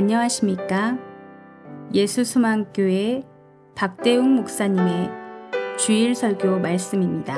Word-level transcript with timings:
안녕하십니까? 0.00 0.96
예수수망교회 1.92 3.22
박대웅 3.76 4.34
목사님의 4.36 5.10
주일 5.78 6.14
설교 6.14 6.58
말씀입니다. 6.58 7.36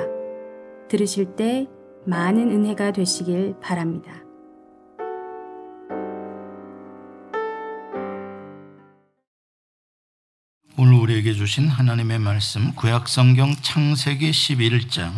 들으실 0.89 1.35
때 1.35 1.67
많은 2.07 2.53
은혜가 2.53 2.93
되시길 2.93 3.57
바랍니다. 3.61 4.13
오늘 10.79 10.95
우리에게 11.01 11.33
주신 11.33 11.67
하나님의 11.67 12.21
말씀 12.21 12.77
구약성경 12.77 13.57
창세기 13.61 14.31
11장 14.31 15.11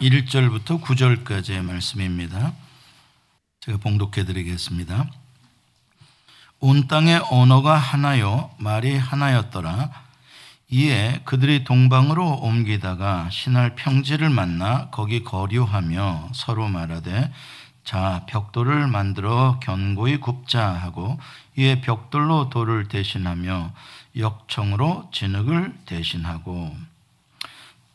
1절부터 0.00 0.80
9절까지의 0.80 1.60
말씀입니다. 1.60 2.54
제가 3.60 3.76
봉독해 3.76 4.24
드리겠습니다. 4.24 5.23
온 6.66 6.88
땅의 6.88 7.24
언어가 7.30 7.76
하나요 7.76 8.48
말이 8.56 8.96
하나였더라. 8.96 9.90
이에 10.70 11.20
그들이 11.26 11.62
동방으로 11.62 12.38
옮기다가 12.40 13.28
시날 13.28 13.74
평지를 13.74 14.30
만나 14.30 14.88
거기 14.88 15.22
거류하며 15.22 16.30
서로 16.32 16.66
말하되 16.68 17.30
자 17.84 18.24
벽돌을 18.28 18.86
만들어 18.86 19.60
견고히 19.62 20.16
굽자 20.16 20.66
하고 20.66 21.18
이에 21.58 21.82
벽돌로 21.82 22.48
돌을 22.48 22.88
대신하며 22.88 23.72
역청으로 24.16 25.10
진흙을 25.12 25.74
대신하고 25.84 26.74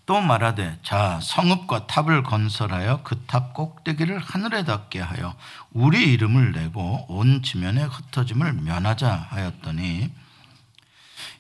또 0.10 0.22
말하되 0.22 0.80
자 0.82 1.20
성읍과 1.22 1.86
탑을 1.86 2.24
건설하여 2.24 3.04
그 3.04 3.28
탑 3.28 3.54
꼭대기를 3.54 4.18
하늘에 4.18 4.64
닿게 4.64 5.00
하여 5.00 5.36
우리 5.72 6.14
이름을 6.14 6.52
내고 6.52 7.06
온 7.08 7.44
지면에 7.44 7.84
흩어짐을 7.84 8.54
면하자 8.54 9.28
하였더니 9.30 10.10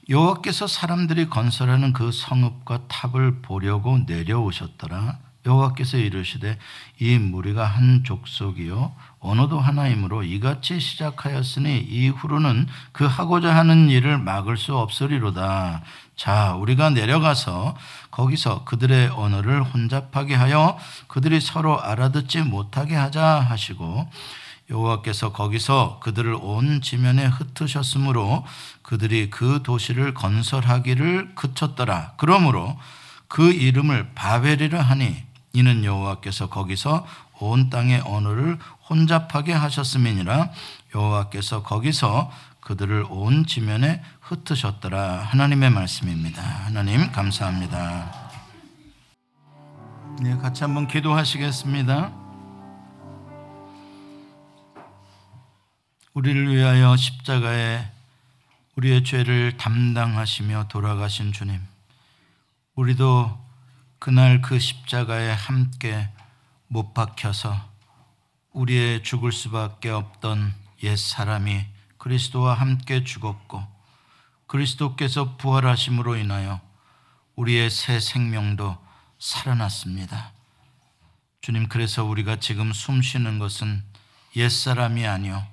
여호와께서 0.07 0.67
사람들이 0.67 1.29
건설하는 1.29 1.93
그 1.93 2.11
성읍과 2.11 2.81
탑을 2.87 3.41
보려고 3.41 3.97
내려오셨더라 4.05 5.17
여호와께서 5.47 5.97
이르시되 5.97 6.59
이 6.99 7.17
무리가 7.17 7.65
한 7.65 8.03
족속이요 8.03 8.93
언어도 9.19 9.59
하나이므로 9.59 10.23
이같이 10.23 10.79
시작하였으니 10.79 11.79
이후로는 11.79 12.67
그 12.91 13.05
하고자 13.05 13.55
하는 13.55 13.89
일을 13.89 14.17
막을 14.17 14.57
수 14.57 14.77
없으리로다. 14.77 15.81
자, 16.19 16.53
우리가 16.55 16.89
내려가서 16.89 17.77
거기서 18.11 18.65
그들의 18.65 19.07
언어를 19.07 19.63
혼잡하게 19.63 20.35
하여 20.35 20.77
그들이 21.07 21.39
서로 21.39 21.81
알아듣지 21.81 22.41
못하게 22.41 22.93
하자 22.97 23.39
하시고 23.39 24.05
여호와께서 24.69 25.31
거기서 25.31 26.01
그들을 26.03 26.35
온 26.41 26.81
지면에 26.81 27.25
흩으셨으므로 27.25 28.45
그들이 28.81 29.29
그 29.29 29.61
도시를 29.63 30.13
건설하기를 30.13 31.35
그쳤더라. 31.35 32.15
그러므로 32.17 32.77
그 33.29 33.53
이름을 33.53 34.11
바벨이라 34.13 34.81
하니 34.81 35.23
이는 35.53 35.85
여호와께서 35.85 36.49
거기서 36.49 37.07
온 37.39 37.69
땅의 37.69 38.01
언어를 38.01 38.59
혼잡하게 38.89 39.53
하셨음이니라 39.53 40.49
여호와께서 40.93 41.63
거기서 41.63 42.29
그들을 42.59 43.05
온 43.09 43.45
지면에 43.45 44.03
흩으셨더라 44.29 45.23
하나님의 45.23 45.71
말씀입니다. 45.71 46.43
하나님 46.43 47.11
감사합니다. 47.11 48.29
네, 50.21 50.37
같이 50.37 50.63
한번 50.63 50.87
기도하시겠습니다. 50.87 52.13
우리를 56.13 56.55
위하여 56.55 56.95
십자가에 56.95 57.89
우리의 58.75 59.03
죄를 59.03 59.57
담당하시며 59.57 60.67
돌아가신 60.67 61.31
주님. 61.31 61.59
우리도 62.75 63.35
그날 63.97 64.43
그 64.43 64.59
십자가에 64.59 65.31
함께 65.31 66.07
못 66.67 66.93
박혀서 66.93 67.55
우리의 68.53 69.01
죽을 69.01 69.31
수밖에 69.31 69.89
없던 69.89 70.53
옛 70.83 70.95
사람이 70.95 71.65
그리스도와 71.97 72.53
함께 72.53 73.03
죽었고 73.03 73.78
그리스도께서 74.49 75.37
부활하심으로 75.37 76.17
인하여 76.17 76.59
우리의 77.35 77.69
새 77.69 77.99
생명도 77.99 78.77
살아났습니다. 79.19 80.33
주님 81.41 81.69
그래서 81.69 82.03
우리가 82.03 82.37
지금 82.37 82.73
숨 82.73 83.01
쉬는 83.01 83.37
것은 83.37 83.83
옛 84.35 84.49
사람이 84.49 85.05
아니요 85.05 85.45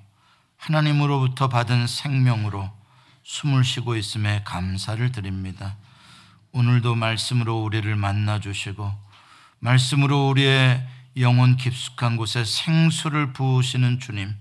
하나님으로부터 0.56 1.48
받은 1.48 1.86
생명으로 1.86 2.70
숨을 3.22 3.64
쉬고 3.64 3.96
있음에 3.96 4.42
감사를 4.44 5.12
드립니다. 5.12 5.76
오늘도 6.52 6.94
말씀으로 6.94 7.62
우리를 7.62 7.94
만나 7.96 8.40
주시고 8.40 8.90
말씀으로 9.58 10.28
우리의 10.30 10.88
영혼 11.18 11.56
깊숙한 11.56 12.16
곳에 12.16 12.44
생수를 12.44 13.34
부으시는 13.34 14.00
주님, 14.00 14.34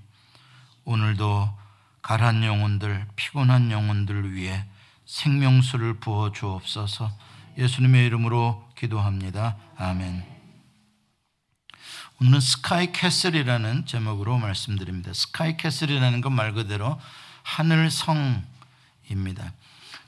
오늘도 0.85 1.64
가란 2.05 2.43
영혼들, 2.43 3.07
피곤한 3.15 3.71
영혼들 3.71 4.35
위해 4.35 4.63
생명수를 5.07 5.95
부어 5.95 6.31
주옵소서 6.31 7.11
예수님의 7.57 8.05
이름으로 8.05 8.63
기도합니다. 8.77 9.57
아멘. 9.75 10.23
오늘은 12.21 12.39
Sky 12.39 12.91
Castle이라는 12.91 13.87
제목으로 13.87 14.37
말씀드립니다. 14.37 15.13
Sky 15.13 15.57
Castle이라는 15.57 16.21
건 16.21 16.33
말 16.33 16.53
그대로 16.53 17.01
하늘 17.41 17.89
성입니다. 17.89 19.51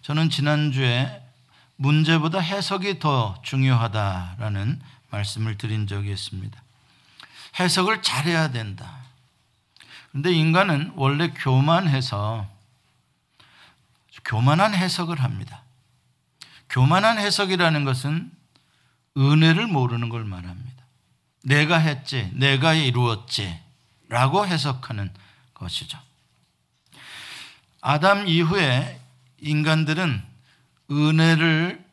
저는 0.04 0.30
지난주에 0.30 1.24
문제보다 1.78 2.38
해석이 2.38 3.00
더 3.00 3.42
중요하다라는 3.42 4.80
말씀을 5.10 5.58
드린 5.58 5.88
적이 5.88 6.12
있습니다. 6.12 6.62
해석을 7.60 8.04
잘해야 8.04 8.52
된다. 8.52 9.07
그런데 10.12 10.32
인간은 10.34 10.94
원래 10.96 11.30
교만해서 11.30 12.48
교만한 14.26 14.74
해석을 14.74 15.22
합니다. 15.22 15.64
교만한 16.70 17.18
해석이라는 17.18 17.86
것은 17.86 18.32
은혜를 19.18 19.68
모르는 19.68 20.10
걸 20.10 20.26
말합니다. 20.26 20.84
내가 21.44 21.78
했지, 21.78 22.30
내가 22.34 22.74
이루었지, 22.74 23.60
라고 24.10 24.46
해석하는 24.46 25.12
것이죠. 25.54 25.98
아담 27.82 28.28
이후에 28.28 29.00
인간들은 29.40 30.24
은혜를 30.92 31.86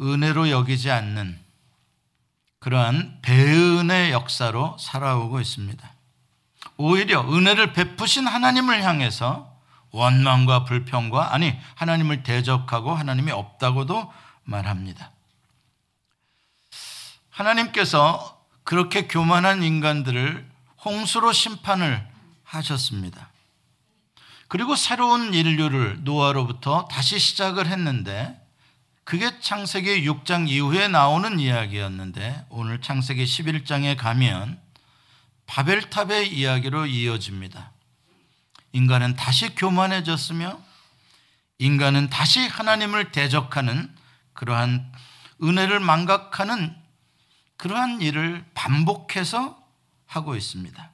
은혜로 0.00 0.50
여기지 0.50 0.90
않는 0.90 1.38
그러한 2.60 3.18
배은의 3.22 4.12
역사로 4.12 4.76
살아오고 4.78 5.40
있습니다. 5.40 5.92
오히려 6.80 7.20
은혜를 7.30 7.74
베푸신 7.74 8.26
하나님을 8.26 8.82
향해서 8.82 9.54
원망과 9.90 10.64
불평과 10.64 11.34
아니 11.34 11.54
하나님을 11.74 12.22
대적하고 12.22 12.94
하나님이 12.94 13.32
없다고도 13.32 14.10
말합니다. 14.44 15.10
하나님께서 17.28 18.40
그렇게 18.64 19.06
교만한 19.06 19.62
인간들을 19.62 20.48
홍수로 20.82 21.32
심판을 21.32 22.08
하셨습니다. 22.44 23.28
그리고 24.48 24.74
새로운 24.74 25.34
인류를 25.34 26.02
노아로부터 26.04 26.88
다시 26.90 27.18
시작을 27.18 27.66
했는데 27.66 28.40
그게 29.04 29.38
창세기 29.40 30.08
6장 30.08 30.48
이후에 30.48 30.88
나오는 30.88 31.38
이야기였는데 31.38 32.46
오늘 32.48 32.80
창세기 32.80 33.24
11장에 33.24 33.98
가면 33.98 34.69
바벨탑의 35.50 36.32
이야기로 36.32 36.86
이어집니다. 36.86 37.72
인간은 38.72 39.16
다시 39.16 39.52
교만해졌으며 39.56 40.62
인간은 41.58 42.08
다시 42.08 42.46
하나님을 42.46 43.10
대적하는 43.10 43.92
그러한 44.32 44.92
은혜를 45.42 45.80
망각하는 45.80 46.76
그러한 47.56 48.00
일을 48.00 48.44
반복해서 48.54 49.60
하고 50.06 50.36
있습니다. 50.36 50.90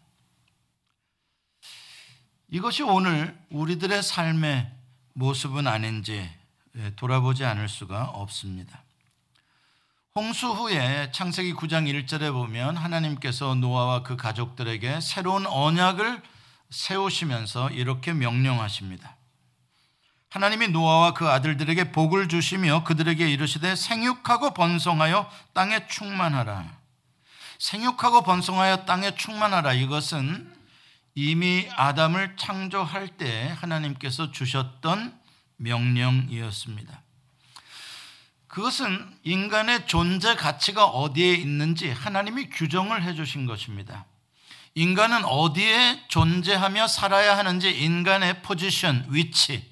이것이 2.48 2.82
오늘 2.82 3.38
우리들의 3.50 4.02
삶의 4.02 4.72
모습은 5.12 5.66
아닌지 5.66 6.30
예, 6.76 6.94
돌아보지 6.96 7.44
않을 7.44 7.68
수가 7.68 8.04
없습니다. 8.04 8.85
홍수 10.16 10.46
후에 10.48 11.10
창세기 11.12 11.52
9장 11.52 11.84
1절에 12.06 12.32
보면 12.32 12.78
하나님께서 12.78 13.54
노아와 13.54 14.02
그 14.02 14.16
가족들에게 14.16 15.02
새로운 15.02 15.44
언약을 15.44 16.22
세우시면서 16.70 17.68
이렇게 17.68 18.14
명령하십니다. 18.14 19.14
하나님이 20.30 20.68
노아와 20.68 21.12
그 21.12 21.28
아들들에게 21.28 21.92
복을 21.92 22.28
주시며 22.28 22.84
그들에게 22.84 23.30
이르시되 23.30 23.76
생육하고 23.76 24.54
번성하여 24.54 25.30
땅에 25.52 25.86
충만하라. 25.86 26.64
생육하고 27.58 28.22
번성하여 28.22 28.86
땅에 28.86 29.14
충만하라. 29.16 29.74
이것은 29.74 30.50
이미 31.14 31.68
아담을 31.76 32.36
창조할 32.36 33.08
때 33.18 33.54
하나님께서 33.60 34.32
주셨던 34.32 35.20
명령이었습니다. 35.58 37.02
그것은 38.56 39.06
인간의 39.22 39.86
존재 39.86 40.34
가치가 40.34 40.86
어디에 40.86 41.34
있는지 41.34 41.90
하나님이 41.90 42.48
규정을 42.48 43.02
해 43.02 43.12
주신 43.12 43.44
것입니다. 43.44 44.06
인간은 44.74 45.26
어디에 45.26 46.02
존재하며 46.08 46.88
살아야 46.88 47.36
하는지 47.36 47.70
인간의 47.70 48.40
포지션, 48.40 49.04
위치, 49.10 49.70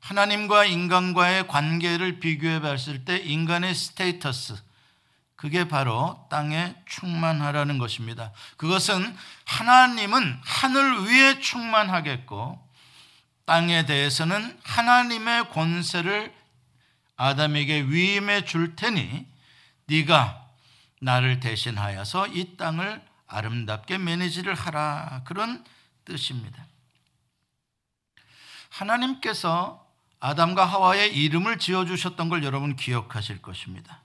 하나님과 0.00 0.66
인간과의 0.66 1.48
관계를 1.48 2.20
비교해 2.20 2.60
봤을 2.60 3.06
때 3.06 3.16
인간의 3.16 3.74
스테이터스, 3.74 4.56
그게 5.34 5.66
바로 5.66 6.26
땅에 6.28 6.74
충만하라는 6.84 7.78
것입니다. 7.78 8.32
그것은 8.58 9.16
하나님은 9.46 10.38
하늘 10.44 11.06
위에 11.06 11.40
충만하겠고 11.40 12.62
땅에 13.46 13.86
대해서는 13.86 14.60
하나님의 14.64 15.48
권세를 15.48 16.37
아담에게 17.18 17.82
위임해 17.82 18.44
줄 18.44 18.76
테니 18.76 19.26
네가 19.86 20.46
나를 21.00 21.40
대신하여서 21.40 22.28
이 22.28 22.56
땅을 22.56 23.04
아름답게 23.26 23.98
매니지를 23.98 24.54
하라 24.54 25.22
그런 25.24 25.64
뜻입니다. 26.04 26.64
하나님께서 28.70 29.86
아담과 30.20 30.64
하와의 30.64 31.16
이름을 31.16 31.58
지어 31.58 31.84
주셨던 31.84 32.28
걸 32.28 32.44
여러분 32.44 32.76
기억하실 32.76 33.42
것입니다. 33.42 34.00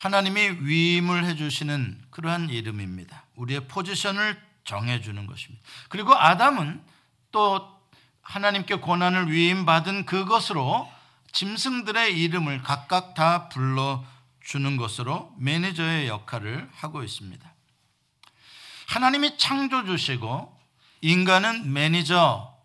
하나님이 0.00 0.58
위임을 0.60 1.24
해 1.24 1.36
주시는 1.36 2.02
그러한 2.10 2.50
이름입니다. 2.50 3.24
우리의 3.36 3.68
포지션을 3.68 4.40
정해 4.64 5.00
주는 5.00 5.26
것입니다. 5.26 5.64
그리고 5.88 6.14
아담은 6.14 6.82
또 7.30 7.80
하나님께 8.22 8.76
고난을 8.76 9.30
위임받은 9.30 10.06
그것으로 10.06 10.95
짐승들의 11.36 12.18
이름을 12.18 12.62
각각 12.62 13.12
다 13.12 13.50
불러 13.50 14.02
주는 14.42 14.78
것으로 14.78 15.34
매니저의 15.36 16.08
역할을 16.08 16.70
하고 16.72 17.02
있습니다. 17.02 17.52
하나님이 18.88 19.36
창조 19.36 19.84
주시고 19.84 20.58
인간은 21.02 21.74
매니저 21.74 22.56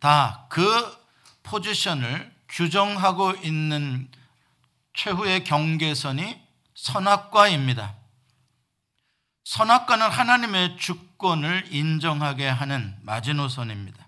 다 0.00 0.46
그 0.48 1.04
포지션을 1.42 2.32
규정하고 2.48 3.32
있는 3.42 4.08
최후의 4.94 5.44
경계선이 5.44 6.40
선악과입니다. 6.74 7.94
선악과는 9.44 10.08
하나님의 10.08 10.78
주권을 10.78 11.66
인정하게 11.74 12.48
하는 12.48 12.96
마지노선입니다. 13.02 14.06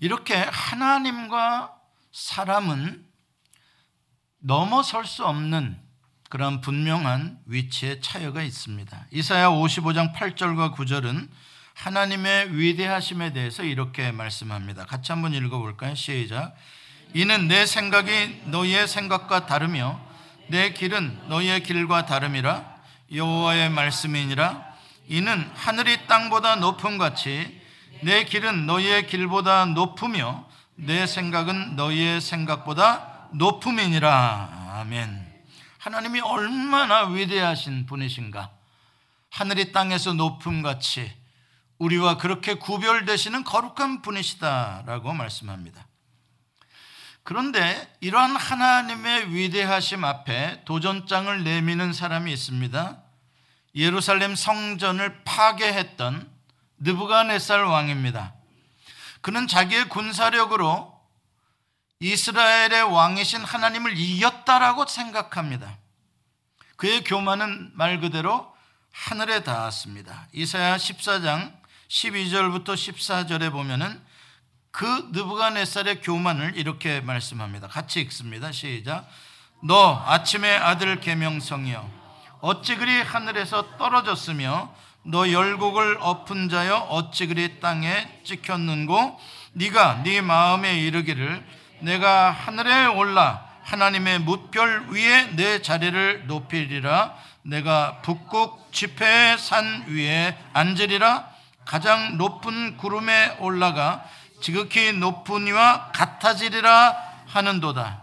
이렇게 0.00 0.34
하나님과 0.34 1.75
사람은 2.16 3.04
넘어설 4.38 5.04
수 5.04 5.26
없는 5.26 5.78
그런 6.30 6.62
분명한 6.62 7.40
위치에 7.44 8.00
차이가 8.00 8.42
있습니다. 8.42 9.06
이사야 9.10 9.50
55장 9.50 10.14
8절과 10.14 10.74
9절은 10.74 11.28
하나님의 11.74 12.56
위대하심에 12.56 13.34
대해서 13.34 13.64
이렇게 13.64 14.12
말씀합니다. 14.12 14.86
같이 14.86 15.12
한번 15.12 15.34
읽어볼까요? 15.34 15.94
시작. 15.94 16.56
이는 17.12 17.48
내 17.48 17.66
생각이 17.66 18.44
너희의 18.46 18.88
생각과 18.88 19.44
다르며 19.44 20.00
내 20.48 20.72
길은 20.72 21.28
너희의 21.28 21.64
길과 21.64 22.06
다름이라 22.06 22.76
여호와의 23.12 23.68
말씀이니라. 23.68 24.64
이는 25.08 25.50
하늘이 25.54 26.06
땅보다 26.06 26.56
높음 26.56 26.96
같이 26.96 27.60
내 28.00 28.24
길은 28.24 28.64
너희의 28.64 29.06
길보다 29.06 29.66
높으며 29.66 30.46
내 30.76 31.06
생각은 31.06 31.74
너희의 31.76 32.20
생각보다 32.20 33.28
높음이니라. 33.32 34.74
아멘. 34.80 35.26
하나님이 35.78 36.20
얼마나 36.20 37.06
위대하신 37.06 37.86
분이신가. 37.86 38.50
하늘이 39.30 39.72
땅에서 39.72 40.12
높음 40.12 40.62
같이 40.62 41.10
우리와 41.78 42.18
그렇게 42.18 42.54
구별되시는 42.54 43.44
거룩한 43.44 44.02
분이시다라고 44.02 45.12
말씀합니다. 45.12 45.86
그런데 47.22 47.92
이러한 48.00 48.36
하나님의 48.36 49.34
위대하심 49.34 50.04
앞에 50.04 50.62
도전장을 50.64 51.42
내미는 51.42 51.92
사람이 51.92 52.32
있습니다. 52.32 52.98
예루살렘 53.74 54.34
성전을 54.34 55.24
파괴했던 55.24 56.30
느부갓네살 56.78 57.64
왕입니다. 57.64 58.35
그는 59.26 59.48
자기의 59.48 59.88
군사력으로 59.88 60.96
이스라엘의 61.98 62.84
왕이신 62.84 63.42
하나님을 63.42 63.98
이겼다라고 63.98 64.86
생각합니다. 64.86 65.78
그의 66.76 67.02
교만은 67.02 67.72
말 67.74 67.98
그대로 67.98 68.54
하늘에 68.92 69.42
닿았습니다. 69.42 70.28
이사야 70.32 70.76
14장 70.76 71.52
12절부터 71.88 72.66
14절에 72.66 73.50
보면은 73.50 74.00
그 74.70 74.86
느부갓네살의 75.10 76.02
교만을 76.02 76.56
이렇게 76.56 77.00
말씀합니다. 77.00 77.66
같이 77.66 78.00
읽습니다. 78.02 78.52
시작. 78.52 79.08
너 79.60 80.04
아침의 80.06 80.56
아들 80.56 81.00
계명성이여 81.00 81.90
어찌 82.42 82.76
그리 82.76 83.02
하늘에서 83.02 83.76
떨어졌으며 83.76 84.72
너 85.08 85.30
열국을 85.30 85.98
엎은 86.00 86.48
자여 86.48 86.76
어찌 86.90 87.26
그리 87.28 87.60
땅에 87.60 88.08
찍혔는고? 88.24 89.18
네가 89.52 90.02
네 90.02 90.20
마음에 90.20 90.80
이르기를 90.80 91.44
내가 91.80 92.32
하늘에 92.32 92.86
올라 92.86 93.46
하나님의 93.62 94.20
뭇별 94.20 94.86
위에 94.90 95.30
내 95.36 95.62
자리를 95.62 96.26
높이리라. 96.26 97.14
내가 97.42 98.00
북극 98.02 98.72
지폐의 98.72 99.38
산 99.38 99.84
위에 99.86 100.36
앉으리라. 100.52 101.28
가장 101.64 102.16
높은 102.16 102.76
구름에 102.76 103.36
올라가 103.38 104.04
지극히 104.40 104.92
높은 104.92 105.46
이와 105.46 105.92
같아지리라 105.92 106.96
하는도다. 107.28 108.02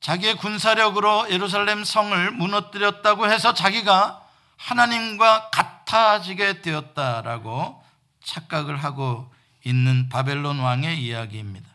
자기의 0.00 0.36
군사력으로 0.36 1.26
예루살렘 1.30 1.84
성을 1.84 2.30
무너뜨렸다고 2.32 3.30
해서 3.30 3.54
자기가 3.54 4.17
하나님과 4.58 5.50
같아지게 5.50 6.60
되었다라고 6.60 7.82
착각을 8.22 8.76
하고 8.76 9.32
있는 9.64 10.08
바벨론 10.08 10.58
왕의 10.58 11.02
이야기입니다. 11.02 11.66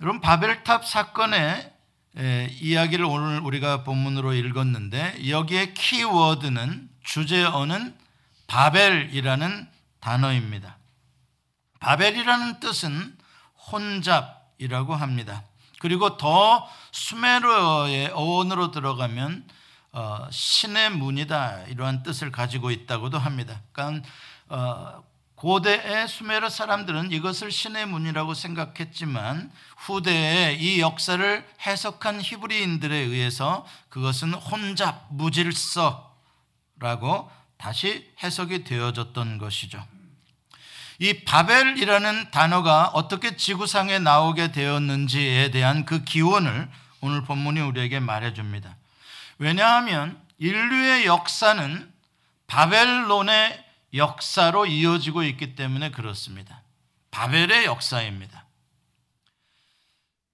여러분 0.00 0.20
바벨탑 0.20 0.86
사건의 0.86 1.70
이야기를 2.60 3.04
오늘 3.04 3.40
우리가 3.40 3.84
본문으로 3.84 4.32
읽었는데 4.32 5.28
여기에 5.28 5.74
키워드는 5.74 6.88
주제어는 7.04 7.98
바벨이라는 8.46 9.68
단어입니다. 10.00 10.76
바벨이라는 11.80 12.60
뜻은 12.60 13.16
혼잡이라고 13.70 14.94
합니다. 14.94 15.44
그리고 15.78 16.16
더 16.16 16.68
수메르의 16.92 18.08
어원으로 18.12 18.70
들어가면 18.70 19.46
어, 19.92 20.28
신의 20.30 20.90
문이다 20.90 21.64
이러한 21.68 22.02
뜻을 22.02 22.30
가지고 22.30 22.70
있다고도 22.70 23.18
합니다. 23.18 23.60
그러니까 23.72 24.08
어, 24.48 25.02
고대의 25.34 26.06
수메르 26.06 26.50
사람들은 26.50 27.12
이것을 27.12 27.50
신의 27.50 27.86
문이라고 27.86 28.34
생각했지만 28.34 29.50
후대에 29.78 30.52
이 30.52 30.80
역사를 30.80 31.48
해석한 31.66 32.20
히브리인들에 32.20 32.94
의해서 32.94 33.66
그것은 33.88 34.34
혼잡, 34.34 35.06
무질서라고 35.10 36.04
다시 37.56 38.12
해석이 38.22 38.64
되어졌던 38.64 39.38
것이죠. 39.38 39.82
이 40.98 41.24
바벨이라는 41.24 42.30
단어가 42.30 42.88
어떻게 42.88 43.34
지구상에 43.34 43.98
나오게 43.98 44.52
되었는지에 44.52 45.50
대한 45.52 45.86
그 45.86 46.04
기원을 46.04 46.68
오늘 47.00 47.24
본문이 47.24 47.60
우리에게 47.60 47.98
말해줍니다. 47.98 48.76
왜냐하면 49.40 50.20
인류의 50.36 51.06
역사는 51.06 51.90
바벨론의 52.46 53.64
역사로 53.94 54.66
이어지고 54.66 55.22
있기 55.22 55.54
때문에 55.54 55.90
그렇습니다. 55.92 56.62
바벨의 57.10 57.64
역사입니다. 57.64 58.44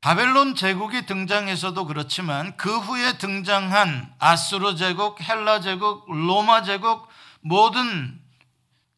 바벨론 0.00 0.56
제국이 0.56 1.06
등장해서도 1.06 1.86
그렇지만 1.86 2.56
그 2.56 2.78
후에 2.78 3.16
등장한 3.18 4.12
아수르 4.18 4.74
제국, 4.74 5.20
헬라 5.20 5.60
제국, 5.60 6.04
로마 6.12 6.64
제국 6.64 7.08
모든 7.40 8.20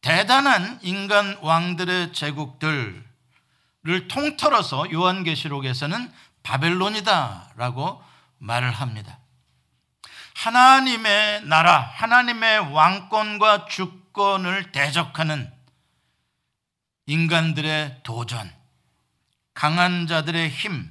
대단한 0.01 0.79
인간 0.81 1.37
왕들의 1.41 2.13
제국들을 2.13 3.03
통틀어서 4.07 4.91
요한계시록에서는 4.91 6.11
바벨론이다라고 6.41 8.03
말을 8.39 8.71
합니다. 8.71 9.19
하나님의 10.39 11.41
나라, 11.47 11.81
하나님의 11.95 12.71
왕권과 12.71 13.65
주권을 13.65 14.71
대적하는 14.71 15.51
인간들의 17.07 17.99
도전, 18.03 18.49
강한 19.53 20.07
자들의 20.07 20.49
힘, 20.49 20.89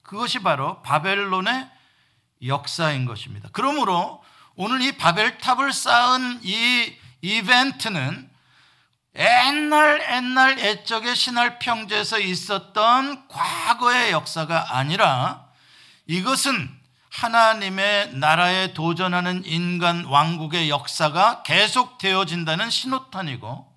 그것이 0.00 0.38
바로 0.38 0.80
바벨론의 0.80 1.68
역사인 2.46 3.04
것입니다. 3.04 3.50
그러므로 3.52 4.24
오늘 4.56 4.80
이 4.80 4.92
바벨탑을 4.92 5.74
쌓은 5.74 6.40
이 6.42 6.96
이벤트는 7.20 8.30
옛날 9.14 10.00
옛날 10.10 10.58
옛적의 10.58 11.16
신할 11.16 11.58
평제에서 11.58 12.18
있었던 12.18 13.28
과거의 13.28 14.12
역사가 14.12 14.78
아니라 14.78 15.44
이것은 16.06 16.79
하나님의 17.10 18.14
나라에 18.14 18.72
도전하는 18.72 19.44
인간 19.44 20.04
왕국의 20.04 20.70
역사가 20.70 21.42
계속되어진다는 21.42 22.70
신호탄이고 22.70 23.68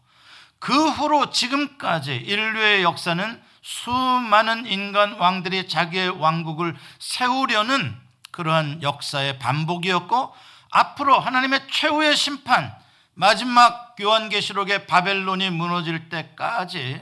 그 0.59 0.89
후로 0.89 1.31
지금까지 1.31 2.15
인류의 2.15 2.83
역사는 2.83 3.41
수많은 3.61 4.65
인간 4.67 5.13
왕들이 5.13 5.67
자기의 5.67 6.09
왕국을 6.21 6.75
세우려는 6.99 7.97
그러한 8.31 8.81
역사의 8.81 9.39
반복이었고 9.39 10.33
앞으로 10.69 11.19
하나님의 11.19 11.67
최후의 11.71 12.15
심판 12.15 12.73
마지막 13.13 13.95
요한계시록의 13.99 14.87
바벨론이 14.87 15.49
무너질 15.49 16.09
때까지 16.09 17.01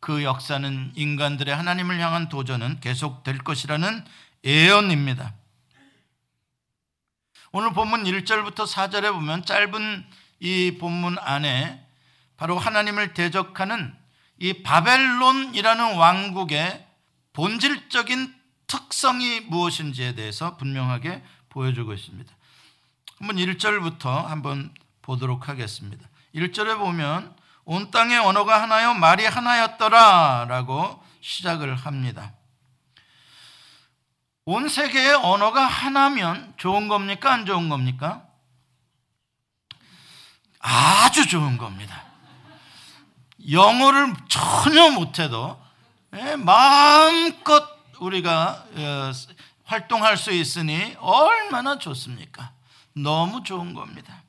그 0.00 0.22
역사는 0.22 0.92
인간들의 0.94 1.54
하나님을 1.54 2.00
향한 2.00 2.28
도전은 2.28 2.80
계속될 2.80 3.38
것이라는 3.38 4.04
예언입니다. 4.44 5.34
오늘 7.50 7.72
본문 7.72 8.04
1절부터 8.04 8.66
4절에 8.66 9.12
보면 9.12 9.44
짧은 9.44 10.06
이 10.40 10.76
본문 10.78 11.18
안에 11.18 11.84
바로 12.36 12.58
하나님을 12.58 13.14
대적하는 13.14 13.94
이 14.38 14.62
바벨론이라는 14.62 15.96
왕국의 15.96 16.86
본질적인 17.32 18.34
특성이 18.66 19.40
무엇인지에 19.40 20.14
대해서 20.14 20.56
분명하게 20.56 21.22
보여주고 21.48 21.94
있습니다. 21.94 22.32
한번 23.18 23.36
1절부터 23.36 24.26
한번 24.26 24.72
보도록 25.02 25.48
하겠습니다. 25.48 26.08
1절에 26.34 26.78
보면 26.78 27.34
온 27.64 27.90
땅의 27.90 28.18
언어가 28.18 28.62
하나요 28.62 28.94
말이 28.94 29.24
하나였더라라고 29.26 31.02
시작을 31.20 31.74
합니다. 31.74 32.32
온 34.50 34.66
세계의 34.66 35.14
언어가 35.16 35.66
하나면 35.66 36.54
좋은 36.56 36.88
겁니까 36.88 37.34
안 37.34 37.44
좋은 37.44 37.68
겁니까? 37.68 38.26
아주 40.58 41.28
좋은 41.28 41.58
겁니다. 41.58 42.02
영어를 43.50 44.14
전혀 44.26 44.88
못해도 44.88 45.62
예, 46.14 46.36
마음껏 46.36 47.62
우리가 48.00 48.64
어, 48.74 49.12
활동할 49.64 50.16
수 50.16 50.32
있으니 50.32 50.96
얼마나 50.98 51.78
좋습니까? 51.78 52.52
너무 52.94 53.42
좋은 53.42 53.74
겁니다. 53.74 54.22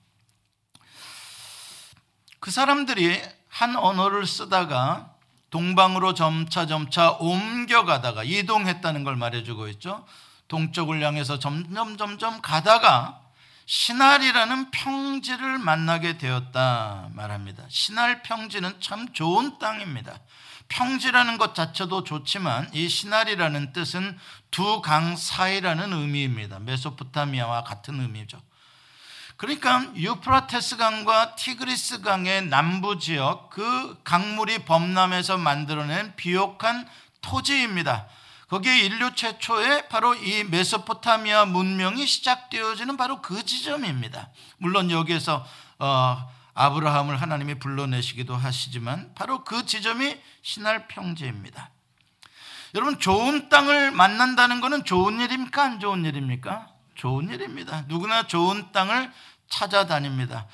그 2.41 2.51
사람들이 2.51 3.21
한 3.47 3.77
언어를 3.77 4.27
쓰다가 4.27 5.15
동방으로 5.49 6.13
점차 6.13 6.65
점차 6.67 7.11
옮겨가다가 7.11 8.23
이동했다는 8.23 9.03
걸 9.03 9.15
말해주고 9.15 9.67
있죠. 9.69 10.05
동쪽을 10.47 11.03
향해서 11.03 11.39
점점 11.39 11.97
점점 11.97 12.41
가다가 12.41 13.21
신할이라는 13.65 14.71
평지를 14.71 15.59
만나게 15.59 16.17
되었다 16.17 17.09
말합니다. 17.13 17.63
신할 17.69 18.23
평지는 18.23 18.73
참 18.81 19.13
좋은 19.13 19.59
땅입니다. 19.59 20.19
평지라는 20.69 21.37
것 21.37 21.53
자체도 21.55 22.03
좋지만 22.03 22.69
이 22.73 22.89
신할이라는 22.89 23.73
뜻은 23.73 24.17
두 24.51 24.81
강 24.81 25.15
사이라는 25.15 25.93
의미입니다. 25.93 26.59
메소포타미아와 26.59 27.63
같은 27.63 27.99
의미죠. 27.99 28.39
그러니까 29.39 29.85
유프라테스 29.95 30.75
강과 30.75 31.35
티그리스 31.35 32.01
강의 32.01 32.45
남부 32.47 32.99
지역 32.99 33.49
그 33.49 33.97
강물이 34.03 34.65
범람해서 34.65 35.37
만들어낸 35.37 36.13
비옥한 36.17 36.85
토지입니다. 37.21 38.05
거기에 38.49 38.79
인류 38.79 39.15
최초의 39.15 39.87
바로 39.87 40.13
이 40.13 40.43
메소포타미아 40.43 41.45
문명이 41.45 42.05
시작되어지는 42.05 42.97
바로 42.97 43.21
그 43.21 43.45
지점입니다. 43.45 44.27
물론 44.57 44.91
여기에서 44.91 45.45
어, 45.77 46.29
아브라함을 46.53 47.21
하나님이 47.21 47.59
불러내시기도 47.59 48.35
하시지만 48.35 49.13
바로 49.15 49.45
그 49.45 49.65
지점이 49.65 50.19
신할 50.41 50.89
평지입니다. 50.89 51.69
여러분 52.75 52.99
좋은 52.99 53.47
땅을 53.47 53.91
만난다는 53.91 54.59
것은 54.59 54.83
좋은 54.83 55.21
일입니까? 55.21 55.63
안 55.63 55.79
좋은 55.79 56.03
일입니까? 56.03 56.67
좋은 56.99 57.29
일입니다. 57.29 57.85
누구나 57.87 58.27
좋은 58.27 58.73
땅을 58.73 59.09
찾아다닙니다. 59.49 60.47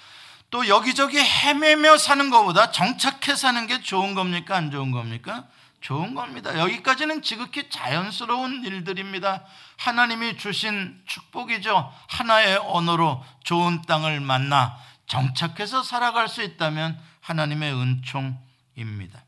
또 0.50 0.68
여기저기 0.68 1.20
헤매며 1.20 1.98
사는 1.98 2.30
것보다 2.30 2.72
정착해 2.72 3.36
사는 3.36 3.68
게 3.68 3.82
좋은 3.82 4.16
겁니까? 4.16 4.56
안 4.56 4.72
좋은 4.72 4.92
겁니까? 4.92 5.46
좋은 5.82 6.16
겁니다. 6.16 6.58
여기까지는 6.58 7.22
지극히 7.22 7.70
자연스러운 7.70 8.64
일들입니다. 8.64 9.44
하나님이 9.78 10.38
주신 10.38 11.00
축복이죠. 11.06 11.94
하나의 12.08 12.58
언어로 12.58 13.24
좋은 13.44 13.82
땅을 13.84 14.20
만나 14.20 14.78
정착해서 15.08 15.84
살아갈 15.84 16.28
수 16.28 16.42
있다면 16.42 17.00
하나님의 17.22 17.74
은총입니다. 17.74 19.24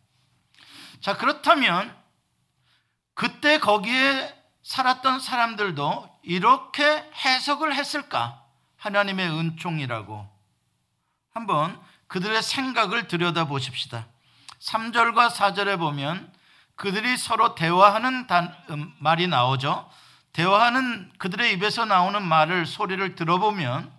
자, 1.01 1.17
그렇다면 1.17 1.95
그때 3.13 3.59
거기에 3.59 4.35
살았던 4.63 5.19
사람들도 5.19 6.19
이렇게 6.23 6.83
해석을 7.25 7.75
했을까? 7.75 8.46
하나님의 8.77 9.29
은총이라고 9.29 10.27
한번 11.33 11.79
그들의 12.07 12.41
생각을 12.41 13.07
들여다 13.07 13.45
보십시다. 13.45 14.07
3절과 14.59 15.29
4절에 15.29 15.77
보면 15.77 16.31
그들이 16.75 17.17
서로 17.17 17.55
대화하는 17.55 18.27
단, 18.27 18.55
음, 18.69 18.93
말이 18.99 19.27
나오죠. 19.27 19.89
대화하는 20.33 21.11
그들의 21.17 21.53
입에서 21.53 21.85
나오는 21.85 22.21
말을 22.23 22.65
소리를 22.65 23.15
들어보면 23.15 23.91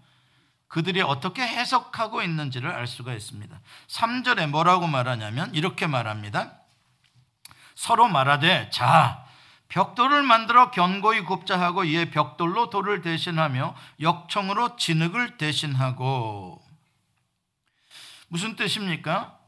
그들이 0.69 1.01
어떻게 1.01 1.43
해석하고 1.43 2.23
있는지를 2.23 2.71
알 2.71 2.87
수가 2.87 3.15
있습니다. 3.15 3.59
3절에 3.89 4.49
뭐라고 4.49 4.87
말하냐면 4.87 5.53
이렇게 5.55 5.87
말합니다. 5.87 6.53
서로 7.75 8.09
말하되 8.09 8.71
자 8.71 9.25
벽돌을 9.69 10.23
만들어 10.23 10.71
견고히 10.71 11.23
굽자 11.23 11.61
하고 11.61 11.85
이에 11.85 12.11
벽돌로 12.11 12.71
돌을 12.71 13.03
대신하며 13.03 13.75
역청으로 14.01 14.77
진흙을 14.77 15.37
대신하고 15.37 16.63
무슨 18.29 18.57
뜻입니까? 18.57 19.39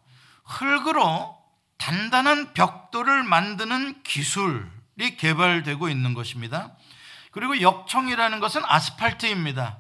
흙으로 0.45 1.39
단단한 1.79 2.53
벽돌을 2.53 3.23
만드는 3.23 4.03
기술이 4.03 5.17
개발되고 5.17 5.89
있는 5.89 6.13
것입니다. 6.13 6.77
그리고 7.31 7.61
역청이라는 7.61 8.41
것은 8.41 8.63
아스팔트입니다. 8.65 9.79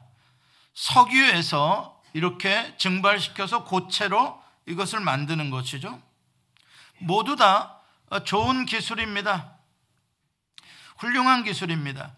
석유에서 0.72 2.00
이렇게 2.14 2.74
증발시켜서 2.78 3.64
고체로 3.64 4.40
이것을 4.66 5.00
만드는 5.00 5.50
것이죠. 5.50 6.00
모두 6.98 7.36
다 7.36 7.80
좋은 8.24 8.66
기술입니다. 8.66 9.59
훌륭한 11.00 11.44
기술입니다. 11.44 12.12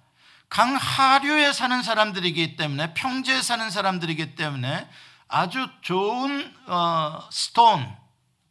강하류에 0.49 1.53
사는 1.53 1.83
사람들이기 1.83 2.57
때문에 2.57 2.93
평지에 2.95 3.41
사는 3.41 3.71
사람들이기 3.71 4.35
때문에 4.35 4.89
아주 5.29 5.67
좋은 5.81 6.55
어, 6.67 7.27
스톤, 7.31 7.97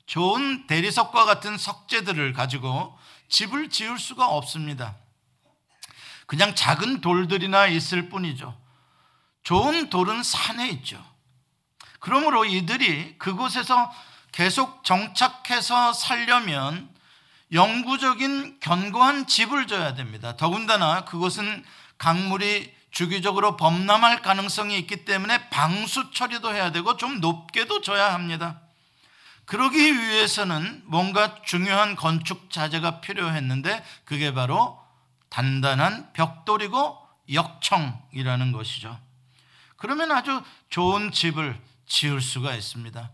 좋은 0.07 0.65
대리석과 0.67 1.25
같은 1.25 1.57
석재들을 1.57 2.33
가지고 2.33 2.97
집을 3.29 3.69
지을 3.69 3.99
수가 3.99 4.27
없습니다. 4.27 4.95
그냥 6.25 6.55
작은 6.55 7.01
돌들이나 7.01 7.67
있을 7.67 8.09
뿐이죠. 8.09 8.57
좋은 9.43 9.89
돌은 9.89 10.23
산에 10.23 10.69
있죠. 10.69 11.03
그러므로 11.99 12.45
이들이 12.45 13.17
그곳에서 13.19 13.93
계속 14.31 14.83
정착해서 14.83 15.93
살려면 15.93 16.89
영구적인 17.51 18.59
견고한 18.59 19.27
집을 19.27 19.67
져야 19.67 19.93
됩니다. 19.93 20.37
더군다나 20.37 21.05
그것은 21.05 21.63
강물이 21.97 22.73
주기적으로 22.91 23.57
범람할 23.57 24.21
가능성이 24.21 24.77
있기 24.79 25.05
때문에 25.05 25.49
방수 25.49 26.11
처리도 26.11 26.53
해야 26.53 26.71
되고 26.71 26.97
좀 26.97 27.19
높게도 27.19 27.81
져야 27.81 28.13
합니다. 28.13 28.61
그러기 29.45 29.77
위해서는 29.77 30.83
뭔가 30.85 31.41
중요한 31.43 31.95
건축 31.95 32.51
자재가 32.51 33.01
필요했는데 33.01 33.83
그게 34.05 34.33
바로 34.33 34.79
단단한 35.29 36.13
벽돌이고 36.13 36.97
역청이라는 37.31 38.51
것이죠. 38.51 38.97
그러면 39.77 40.11
아주 40.11 40.41
좋은 40.69 41.11
집을 41.11 41.59
지을 41.87 42.21
수가 42.21 42.53
있습니다. 42.55 43.09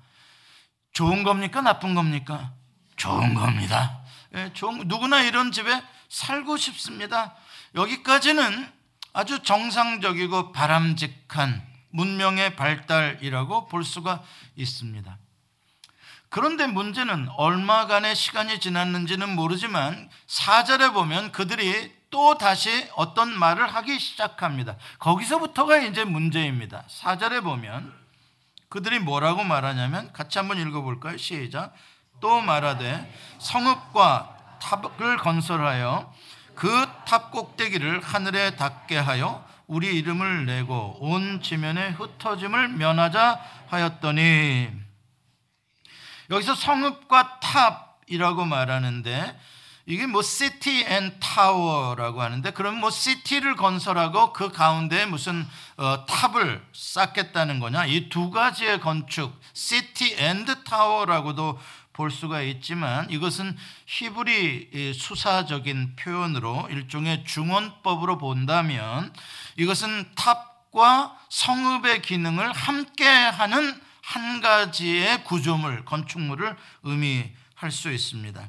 좋은 0.93 1.23
겁니까? 1.23 1.61
나쁜 1.61 1.95
겁니까? 1.95 2.51
좋은 2.97 3.33
겁니다. 3.33 4.01
예, 4.37 4.51
누구나 4.85 5.23
이런 5.23 5.51
집에 5.51 5.81
살고 6.09 6.57
싶습니다. 6.57 7.35
여기까지는 7.75 8.71
아주 9.13 9.41
정상적이고 9.41 10.51
바람직한 10.51 11.65
문명의 11.89 12.55
발달이라고 12.55 13.67
볼 13.67 13.83
수가 13.83 14.23
있습니다. 14.55 15.17
그런데 16.29 16.67
문제는 16.67 17.29
얼마간의 17.29 18.15
시간이 18.15 18.59
지났는지는 18.59 19.35
모르지만 19.35 20.09
사절에 20.27 20.91
보면 20.91 21.31
그들이 21.31 21.95
또 22.09 22.37
다시 22.37 22.69
어떤 22.95 23.37
말을 23.37 23.67
하기 23.67 23.99
시작합니다. 23.99 24.75
거기서부터가 24.99 25.77
이제 25.79 26.03
문제입니다. 26.03 26.83
사절에 26.87 27.41
보면 27.41 27.91
그들이 28.69 28.99
뭐라고 28.99 29.43
말하냐면 29.43 30.11
같이 30.13 30.37
한번 30.37 30.59
읽어볼까요? 30.59 31.17
시작. 31.17 31.73
또 32.19 32.41
말하되 32.41 33.11
성읍과 33.39 34.59
탑을 34.61 35.17
건설하여 35.17 36.11
그 36.55 36.85
탑 37.05 37.31
꼭대기를 37.31 38.01
하늘에 38.03 38.55
닿게 38.55 38.97
하여 38.97 39.45
우리 39.67 39.95
이름을 39.97 40.45
내고 40.45 40.97
온 40.99 41.41
지면에 41.41 41.89
흩어짐을 41.91 42.69
면하자 42.69 43.39
하였더니 43.67 44.69
여기서 46.29 46.55
성읍과 46.55 47.39
탑이라고 47.39 48.45
말하는데 48.45 49.39
이게 49.85 50.05
뭐 50.05 50.21
city 50.21 50.83
and 50.83 51.17
tower라고 51.21 52.21
하는데 52.21 52.51
그럼 52.51 52.75
뭐 52.79 52.89
city를 52.89 53.55
건설하고 53.55 54.33
그 54.33 54.51
가운데 54.51 55.05
무슨 55.05 55.47
어, 55.77 56.05
탑을 56.05 56.61
쌓겠다는 56.73 57.61
거냐? 57.61 57.85
이 57.85 58.09
두 58.09 58.29
가지의 58.29 58.81
건축 58.81 59.39
city 59.53 60.15
and 60.17 60.65
tower라고도 60.65 61.57
볼 61.97 62.11
수가 62.11 62.43
있지만 62.43 63.09
이것은 63.09 63.57
히브리 63.87 64.93
수사적인 64.93 65.95
표현으로 65.95 66.67
일종의 66.69 67.25
중언법으로 67.25 68.19
본다면 68.19 69.11
이것은 69.57 70.13
탑과 70.13 71.17
성읍의 71.29 72.03
기능을 72.03 72.53
함께하는 72.53 73.81
한 74.03 74.41
가지의 74.41 75.23
구조물, 75.23 75.83
건축물을 75.85 76.55
의미할 76.83 77.71
수 77.71 77.91
있습니다. 77.91 78.47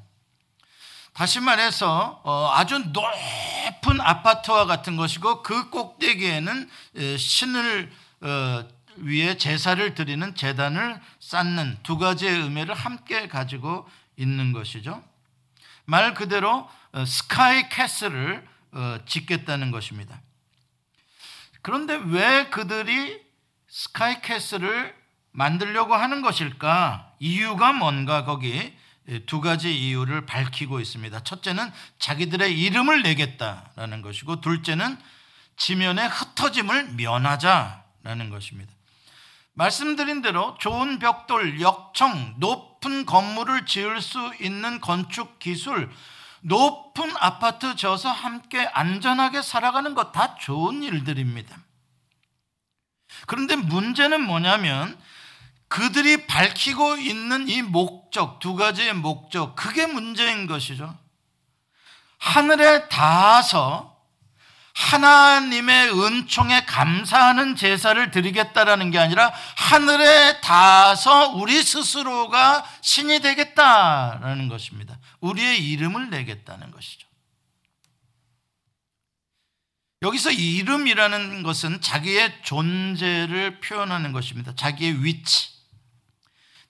다시 1.14 1.40
말해서 1.40 2.20
어, 2.24 2.50
아주 2.52 2.78
높은 2.78 3.98
아파트와 3.98 4.66
같은 4.66 4.96
것이고 4.96 5.42
그 5.42 5.70
꼭대기에는 5.70 6.68
신을 7.16 7.90
어, 8.20 8.77
위에 9.02 9.36
제사를 9.36 9.94
드리는 9.94 10.34
재단을 10.34 11.00
쌓는 11.20 11.78
두 11.82 11.98
가지의 11.98 12.42
의미를 12.42 12.74
함께 12.74 13.28
가지고 13.28 13.88
있는 14.16 14.52
것이죠. 14.52 15.02
말 15.84 16.14
그대로 16.14 16.68
어, 16.92 17.04
스카이 17.04 17.68
캐슬을 17.68 18.46
짓겠다는 19.06 19.70
것입니다. 19.70 20.20
그런데 21.62 21.94
왜 21.96 22.48
그들이 22.50 23.20
스카이 23.68 24.20
캐슬을 24.20 24.94
만들려고 25.32 25.94
하는 25.94 26.22
것일까? 26.22 27.14
이유가 27.18 27.72
뭔가 27.72 28.24
거기 28.24 28.76
두 29.26 29.40
가지 29.40 29.74
이유를 29.74 30.26
밝히고 30.26 30.80
있습니다. 30.80 31.20
첫째는 31.20 31.70
자기들의 31.98 32.58
이름을 32.60 33.02
내겠다라는 33.02 34.02
것이고 34.02 34.40
둘째는 34.40 34.98
지면의 35.56 36.08
흩어짐을 36.08 36.94
면하자라는 36.94 38.30
것입니다. 38.30 38.72
말씀드린 39.58 40.22
대로 40.22 40.56
좋은 40.60 41.00
벽돌, 41.00 41.60
역청, 41.60 42.36
높은 42.38 43.04
건물을 43.04 43.66
지을 43.66 44.00
수 44.00 44.32
있는 44.40 44.80
건축 44.80 45.40
기술, 45.40 45.90
높은 46.42 47.12
아파트 47.18 47.74
져서 47.74 48.08
함께 48.08 48.64
안전하게 48.72 49.42
살아가는 49.42 49.94
것 49.94 50.12
다 50.12 50.36
좋은 50.36 50.84
일들입니다. 50.84 51.58
그런데 53.26 53.56
문제는 53.56 54.22
뭐냐면 54.22 54.96
그들이 55.66 56.28
밝히고 56.28 56.98
있는 56.98 57.48
이 57.48 57.60
목적, 57.62 58.38
두 58.38 58.54
가지의 58.54 58.94
목적, 58.94 59.56
그게 59.56 59.86
문제인 59.86 60.46
것이죠. 60.46 60.96
하늘에 62.18 62.88
닿아서 62.88 63.97
하나님의 64.78 65.90
은총에 65.90 66.64
감사하는 66.64 67.56
제사를 67.56 68.10
드리겠다라는 68.12 68.92
게 68.92 68.98
아니라 69.00 69.32
하늘에 69.56 70.40
닿아서 70.40 71.30
우리 71.30 71.60
스스로가 71.60 72.64
신이 72.80 73.18
되겠다라는 73.18 74.48
것입니다. 74.48 74.96
우리의 75.20 75.68
이름을 75.68 76.10
내겠다는 76.10 76.70
것이죠. 76.70 77.08
여기서 80.02 80.30
이름이라는 80.30 81.42
것은 81.42 81.80
자기의 81.80 82.42
존재를 82.44 83.58
표현하는 83.58 84.12
것입니다. 84.12 84.54
자기의 84.54 85.02
위치. 85.04 85.50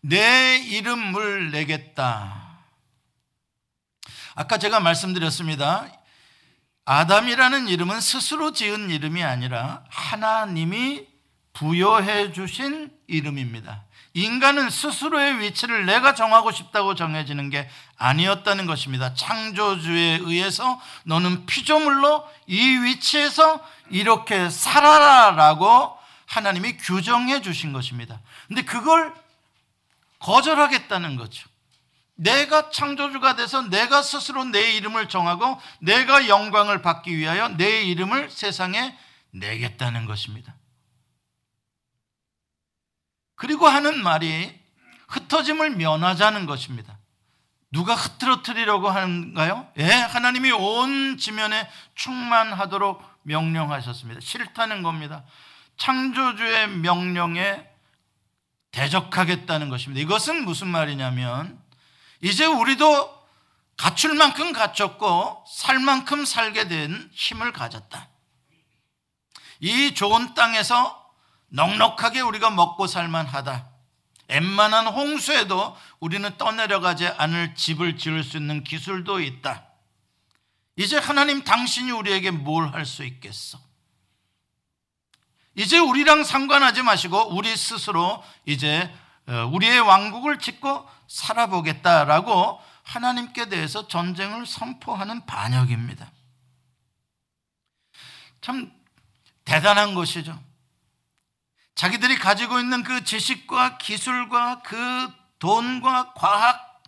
내 0.01 0.57
이름을 0.57 1.51
내겠다. 1.51 2.59
아까 4.35 4.57
제가 4.57 4.81
말씀드렸습니다. 4.81 5.98
아담이라는 6.91 7.69
이름은 7.69 8.01
스스로 8.01 8.53
지은 8.55 8.89
이름이 8.89 9.23
아니라 9.23 9.85
하나님이 9.91 11.07
부여해 11.53 12.33
주신 12.33 12.91
이름입니다. 13.07 13.85
인간은 14.15 14.71
스스로의 14.71 15.39
위치를 15.39 15.85
내가 15.85 16.15
정하고 16.15 16.51
싶다고 16.51 16.95
정해지는 16.95 17.51
게 17.51 17.69
아니었다는 17.99 18.65
것입니다. 18.65 19.13
창조주에 19.13 20.21
의해서 20.23 20.81
너는 21.05 21.45
피조물로 21.45 22.27
이 22.47 22.59
위치에서 22.59 23.63
이렇게 23.91 24.49
살아라 24.49 25.33
라고 25.33 25.95
하나님이 26.25 26.79
규정해 26.79 27.43
주신 27.43 27.75
것입니다. 27.75 28.19
근데 28.47 28.63
그걸 28.63 29.13
거절하겠다는 30.21 31.17
거죠. 31.17 31.48
내가 32.19 32.71
창조주가 32.71 33.37
돼서 33.37 33.63
내가 33.63 34.03
스스로 34.03 34.45
내 34.45 34.73
이름을 34.73 35.09
정하고 35.09 35.61
내가 35.81 36.27
영광을 36.29 36.83
받기 36.83 37.17
위하여 37.17 37.49
내 37.51 37.83
이름을 37.83 38.31
세상에 38.31 38.97
내겠다는 39.31 40.05
것입니다. 40.05 40.57
그리고 43.37 43.69
하는 43.69 44.03
말이 44.03 44.53
흩어짐을 45.09 45.71
면하자는 45.77 46.47
것입니다. 46.47 46.99
누가 47.71 47.95
흐트러뜨리려고 47.95 48.89
하는가요? 48.89 49.71
예, 49.79 49.85
하나님이 49.85 50.51
온 50.51 51.19
지면에 51.19 51.71
충만하도록 51.95 53.01
명령하셨습니다. 53.23 54.21
싫다는 54.21 54.83
겁니다. 54.83 55.25
창조주의 55.77 56.69
명령에 56.69 57.65
대적하겠다는 58.73 59.69
것입니다. 59.69 60.01
이것은 60.01 60.45
무슨 60.45 60.67
말이냐면 60.67 61.68
이제 62.21 62.45
우리도 62.47 63.17
갖출 63.77 64.15
만큼 64.15 64.53
갖췄고 64.53 65.45
살 65.49 65.79
만큼 65.79 66.25
살게 66.25 66.67
된 66.69 67.11
힘을 67.13 67.53
가졌다. 67.53 68.09
이 69.61 69.95
좋은 69.95 70.35
땅에서 70.35 71.13
넉넉하게 71.49 72.21
우리가 72.21 72.51
먹고 72.51 72.87
살만하다. 72.87 73.69
웬만한 74.29 74.87
홍수에도 74.89 75.77
우리는 76.01 76.37
떠내려가지 76.37 77.07
않을 77.07 77.55
집을 77.55 77.97
지을 77.97 78.23
수 78.23 78.37
있는 78.37 78.63
기술도 78.63 79.21
있다. 79.21 79.65
이제 80.77 80.99
하나님 80.99 81.43
당신이 81.45 81.91
우리에게 81.91 82.31
뭘 82.31 82.73
할 82.73 82.85
수 82.85 83.05
있겠어? 83.05 83.59
이제 85.55 85.79
우리랑 85.79 86.23
상관하지 86.25 86.83
마시고 86.83 87.35
우리 87.35 87.57
스스로 87.57 88.23
이제 88.45 88.83
어, 88.85 88.93
우리의 89.53 89.81
왕국을 89.81 90.39
짓고 90.39 90.89
살아보겠다라고 91.07 92.61
하나님께 92.83 93.49
대해서 93.49 93.87
전쟁을 93.87 94.47
선포하는 94.47 95.27
반역입니다. 95.27 96.11
참 98.41 98.73
대단한 99.45 99.95
것이죠. 99.95 100.39
자기들이 101.75 102.17
가지고 102.17 102.59
있는 102.59 102.83
그 102.83 103.05
지식과 103.05 103.79
기술과 103.79 104.63
그 104.63 105.13
돈과 105.39 106.15
과학 106.15 106.83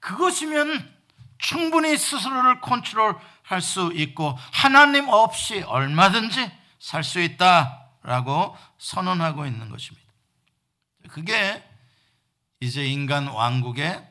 그것이면 0.00 0.94
충분히 1.38 1.96
스스로를 1.96 2.60
컨트롤 2.60 3.18
할 3.42 3.60
수 3.60 3.92
있고 3.94 4.36
하나님 4.52 5.08
없이 5.08 5.62
얼마든지 5.62 6.50
살 6.80 7.04
수 7.04 7.20
있다. 7.20 7.82
라고 8.02 8.56
선언하고 8.78 9.46
있는 9.46 9.68
것입니다. 9.68 10.05
그게 11.08 11.62
이제 12.60 12.84
인간 12.84 13.26
왕국의 13.26 14.06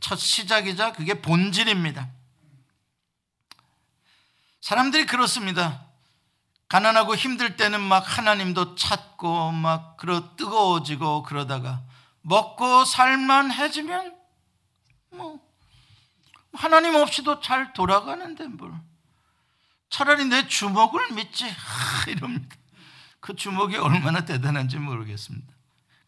첫 0.00 0.16
시작이자 0.16 0.92
그게 0.92 1.20
본질입니다. 1.20 2.08
사람들이 4.60 5.06
그렇습니다. 5.06 5.86
가난하고 6.68 7.14
힘들 7.16 7.56
때는 7.56 7.80
막 7.80 8.00
하나님도 8.18 8.76
찾고 8.76 9.52
막 9.52 9.96
그러 9.96 10.34
뜨거워지고 10.36 11.24
그러다가 11.24 11.82
먹고 12.22 12.84
살만해지면 12.84 14.16
뭐 15.10 15.40
하나님 16.54 16.94
없이도 16.94 17.40
잘 17.40 17.72
돌아가는데 17.72 18.46
뭘 18.46 18.72
차라리 19.90 20.24
내 20.24 20.46
주먹을 20.48 21.12
믿지 21.12 21.44
하, 21.48 22.10
이럽니다. 22.10 22.56
그 23.20 23.36
주먹이 23.36 23.76
얼마나 23.76 24.24
대단한지 24.24 24.78
모르겠습니다. 24.78 25.51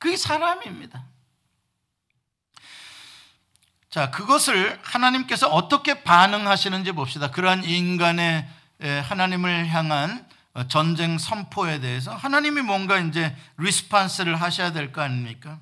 그게 0.04 0.18
사람입니다. 0.18 1.02
자, 3.88 4.10
그것을 4.10 4.78
하나님께서 4.82 5.48
어떻게 5.48 6.04
반응하시는지 6.04 6.92
봅시다. 6.92 7.30
그러한 7.30 7.64
인간의 7.64 8.46
하나님을 9.08 9.66
향한 9.68 10.28
어, 10.52 10.68
전쟁 10.68 11.16
선포에 11.16 11.80
대해서 11.80 12.14
하나님이 12.14 12.60
뭔가 12.60 12.98
이제 12.98 13.34
리스판스를 13.56 14.38
하셔야 14.38 14.72
될 14.72 14.92
거 14.92 15.00
아닙니까? 15.00 15.58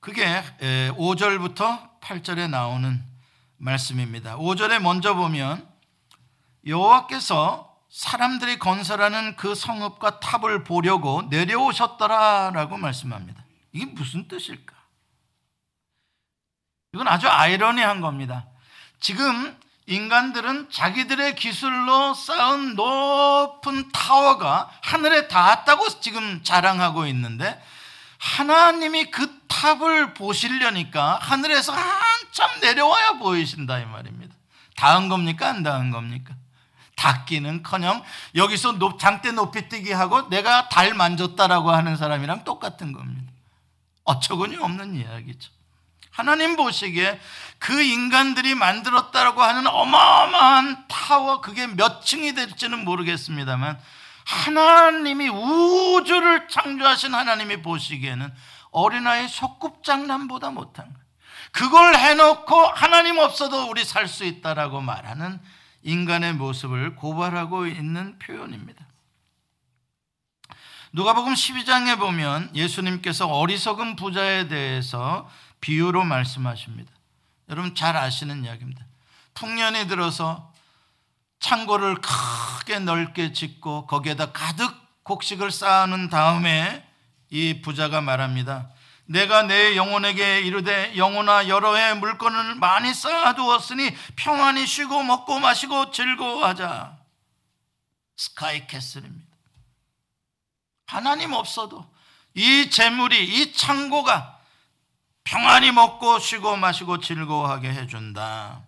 그게 0.00 0.42
5절부터 0.96 2.00
8절에 2.00 2.48
나오는 2.48 3.04
말씀입니다. 3.58 4.38
5절에 4.38 4.78
먼저 4.78 5.14
보면 5.14 5.68
여호와께서 6.66 7.71
사람들이 7.92 8.58
건설하는 8.58 9.36
그 9.36 9.54
성읍과 9.54 10.18
탑을 10.18 10.64
보려고 10.64 11.22
내려오셨더라라고 11.28 12.78
말씀합니다. 12.78 13.44
이게 13.72 13.84
무슨 13.84 14.26
뜻일까? 14.28 14.74
이건 16.94 17.06
아주 17.06 17.28
아이러니한 17.28 18.00
겁니다. 18.00 18.46
지금 18.98 19.58
인간들은 19.86 20.70
자기들의 20.70 21.34
기술로 21.34 22.14
쌓은 22.14 22.76
높은 22.76 23.92
타워가 23.92 24.70
하늘에 24.80 25.28
닿았다고 25.28 26.00
지금 26.00 26.42
자랑하고 26.42 27.06
있는데 27.08 27.62
하나님이 28.16 29.10
그 29.10 29.38
탑을 29.48 30.14
보시려니까 30.14 31.18
하늘에서 31.20 31.74
한참 31.74 32.60
내려와야 32.60 33.18
보이신다 33.18 33.80
이 33.80 33.84
말입니다. 33.84 34.34
닿은 34.76 35.10
겁니까? 35.10 35.48
안 35.48 35.62
닿은 35.62 35.90
겁니까? 35.90 36.34
닿기는커녕 37.02 38.02
여기서 38.36 38.78
장대 38.98 39.32
높이 39.32 39.68
뛰기 39.68 39.90
하고 39.92 40.28
내가 40.28 40.68
달 40.68 40.94
만졌다라고 40.94 41.72
하는 41.72 41.96
사람이랑 41.96 42.44
똑같은 42.44 42.92
겁니다. 42.92 43.32
어처구니 44.04 44.56
없는 44.56 44.94
이야기죠. 44.94 45.50
하나님 46.10 46.56
보시기에 46.56 47.18
그 47.58 47.82
인간들이 47.82 48.54
만들었다고 48.54 49.42
하는 49.42 49.66
어마어마한 49.66 50.84
타워 50.86 51.40
그게 51.40 51.66
몇 51.66 52.04
층이 52.04 52.34
될지는 52.34 52.84
모르겠습니다만 52.84 53.78
하나님이 54.24 55.28
우주를 55.28 56.48
창조하신 56.48 57.14
하나님이 57.14 57.62
보시기에는 57.62 58.32
어린아이 58.70 59.26
소꿉장난보다 59.28 60.50
못한 60.50 60.84
거예요. 60.84 61.02
그걸 61.50 61.96
해놓고 61.96 62.66
하나님 62.74 63.18
없어도 63.18 63.68
우리 63.68 63.84
살 63.84 64.06
수 64.06 64.24
있다라고 64.24 64.80
말하는 64.80 65.40
인간의 65.82 66.34
모습을 66.34 66.96
고발하고 66.96 67.66
있는 67.66 68.18
표현입니다. 68.18 68.86
누가복음 70.92 71.32
12장에 71.32 71.98
보면 71.98 72.50
예수님께서 72.54 73.26
어리석은 73.26 73.96
부자에 73.96 74.48
대해서 74.48 75.28
비유로 75.60 76.04
말씀하십니다. 76.04 76.92
여러분 77.48 77.74
잘 77.74 77.96
아시는 77.96 78.44
이야기입니다. 78.44 78.84
풍년이 79.34 79.88
들어서 79.88 80.52
창고를 81.40 81.96
크게 82.00 82.78
넓게 82.78 83.32
짓고 83.32 83.86
거기에다 83.86 84.32
가득 84.32 84.74
곡식을 85.02 85.50
쌓아놓은 85.50 86.08
다음에 86.10 86.86
이 87.30 87.60
부자가 87.62 88.00
말합니다. 88.00 88.70
내가 89.12 89.42
내 89.42 89.76
영혼에게 89.76 90.40
이르되 90.40 90.96
영혼아 90.96 91.48
여러 91.48 91.74
해 91.76 91.92
물건을 91.92 92.54
많이 92.54 92.94
쌓아두었으니 92.94 93.94
평안히 94.16 94.66
쉬고 94.66 95.02
먹고 95.02 95.38
마시고 95.38 95.90
즐거워하자. 95.90 96.96
스카이 98.16 98.66
캐슬입니다. 98.66 99.36
하나님 100.86 101.34
없어도 101.34 101.86
이 102.34 102.70
재물이 102.70 103.22
이 103.22 103.52
창고가 103.52 104.38
평안히 105.24 105.72
먹고 105.72 106.18
쉬고 106.18 106.56
마시고 106.56 107.00
즐거워하게 107.00 107.68
해준다. 107.68 108.62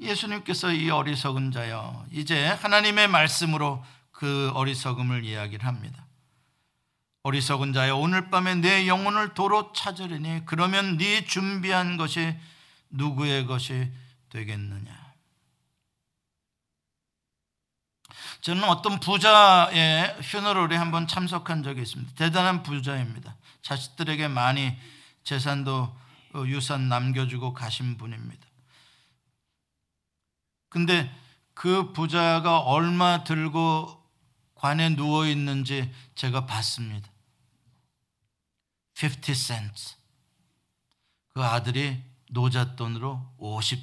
예수님께서 0.00 0.72
이 0.72 0.90
어리석은 0.90 1.52
자여 1.52 2.04
이제 2.10 2.46
하나님의 2.48 3.06
말씀으로 3.06 3.84
그 4.10 4.50
어리석음을 4.54 5.24
이야기를 5.24 5.64
합니다. 5.64 6.03
어리석은 7.24 7.72
자여 7.72 7.96
오늘 7.96 8.28
밤에 8.30 8.54
내 8.56 8.86
영혼을 8.86 9.32
도로 9.32 9.72
찾으리니 9.72 10.42
그러면 10.44 10.98
네 10.98 11.24
준비한 11.24 11.96
것이 11.96 12.36
누구의 12.90 13.46
것이 13.46 13.90
되겠느냐? 14.28 15.04
저는 18.42 18.64
어떤 18.64 19.00
부자의 19.00 20.18
휴너럴에 20.20 20.76
한번 20.76 21.06
참석한 21.06 21.62
적이 21.62 21.80
있습니다. 21.80 22.12
대단한 22.14 22.62
부자입니다. 22.62 23.34
자식들에게 23.62 24.28
많이 24.28 24.76
재산도 25.24 25.96
어, 26.34 26.44
유산 26.46 26.90
남겨주고 26.90 27.54
가신 27.54 27.96
분입니다. 27.96 28.46
근데 30.68 31.10
그 31.54 31.94
부자가 31.94 32.58
얼마 32.58 33.24
들고 33.24 34.04
관에 34.56 34.90
누워 34.90 35.26
있는지 35.26 35.90
제가 36.14 36.44
봤습니다. 36.44 37.13
50 38.94 39.34
cents. 39.34 39.96
그 41.34 41.42
아들이 41.42 42.02
노잣돈으로 42.30 43.34
50 43.38 43.80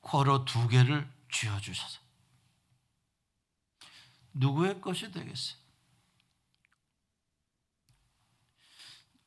쿼러 0.00 0.44
두 0.44 0.66
개를 0.68 1.08
쥐어 1.30 1.60
주셔서 1.60 2.00
누구의 4.34 4.80
것이 4.80 5.10
되겠어요? 5.10 5.58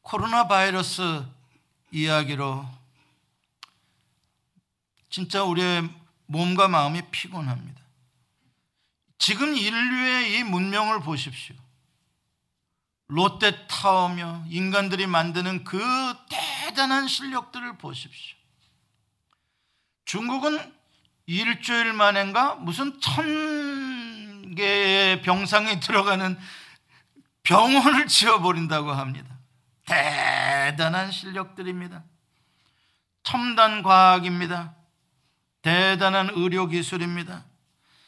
코로나 0.02 0.48
바이러스 0.48 1.26
이야기로 1.92 2.66
진짜 5.10 5.44
우리의 5.44 5.90
몸과 6.26 6.68
마음이 6.68 7.02
피곤합니다. 7.12 7.82
지금 9.18 9.56
인류의 9.56 10.38
이 10.38 10.44
문명을 10.44 11.02
보십시오. 11.02 11.56
롯데타워며 13.13 14.45
인간들이 14.47 15.06
만드는 15.06 15.63
그 15.63 15.80
대단한 16.30 17.08
실력들을 17.08 17.78
보십시오. 17.78 18.36
중국은 20.06 20.73
일주일 21.28 21.93
만인가 21.93 22.56
무슨 22.56 22.99
천 22.99 24.56
개의 24.56 25.21
병상이 25.21 25.80
들어가는 25.82 26.38
병원을 27.43 28.08
지어버린다고 28.08 28.91
합니다. 28.91 29.38
대단한 29.86 31.12
실력들입니다. 31.12 32.04
첨단 33.21 33.84
과학입니다. 33.84 34.76
대단한 35.62 36.30
의료 36.34 36.67
기술입니다. 36.67 37.45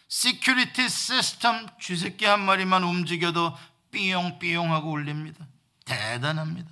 security 0.08 0.89
시스템 0.89 1.67
쥐새끼 1.79 2.25
한 2.25 2.41
마리만 2.41 2.83
움직여도 2.83 3.55
삐용삐용 3.95 4.73
하고 4.73 4.91
울립니다. 4.91 5.45
대단합니다. 5.86 6.69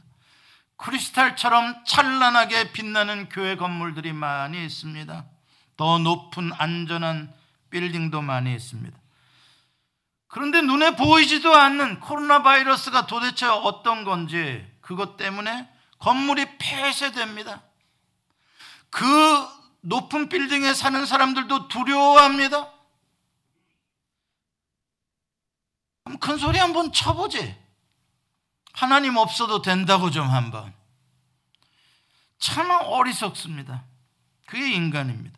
크리스탈처럼 0.76 1.86
찬란하게 1.86 2.74
빛나는 2.74 3.30
교회 3.30 3.56
건물들이 3.56 4.12
많이 4.12 4.64
있습니다. 4.66 5.26
더 5.78 5.98
높은 6.00 6.52
안전한 6.58 7.34
빌딩도 7.70 8.22
많이 8.22 8.54
있습니다. 8.54 8.98
그런데 10.28 10.62
눈에 10.62 10.96
보이지도 10.98 11.56
않는 11.56 12.02
코로나 12.02 12.44
바이러스가 12.44 13.08
도대체 13.08 13.46
어떤 13.46 14.04
건지 14.04 14.66
그것 14.82 15.16
때문에 15.16 15.70
건물이 16.00 16.58
폐쇄됩니다. 16.58 17.62
그 18.90 19.48
높은 19.82 20.28
빌딩에 20.28 20.74
사는 20.74 21.06
사람들도 21.06 21.70
두려워합니다. 21.70 22.73
큰 26.20 26.38
소리 26.38 26.58
한번 26.58 26.92
쳐보지. 26.92 27.56
하나님 28.74 29.18
없어도 29.18 29.62
된다고 29.62 30.12
좀 30.12 30.30
한번. 30.30 30.74
참 32.40 32.70
어리석습니다. 32.70 33.86
그게 34.46 34.74
인간입니다. 34.74 35.38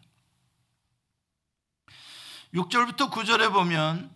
6절부터 2.54 3.12
9절에 3.12 3.52
보면 3.52 4.10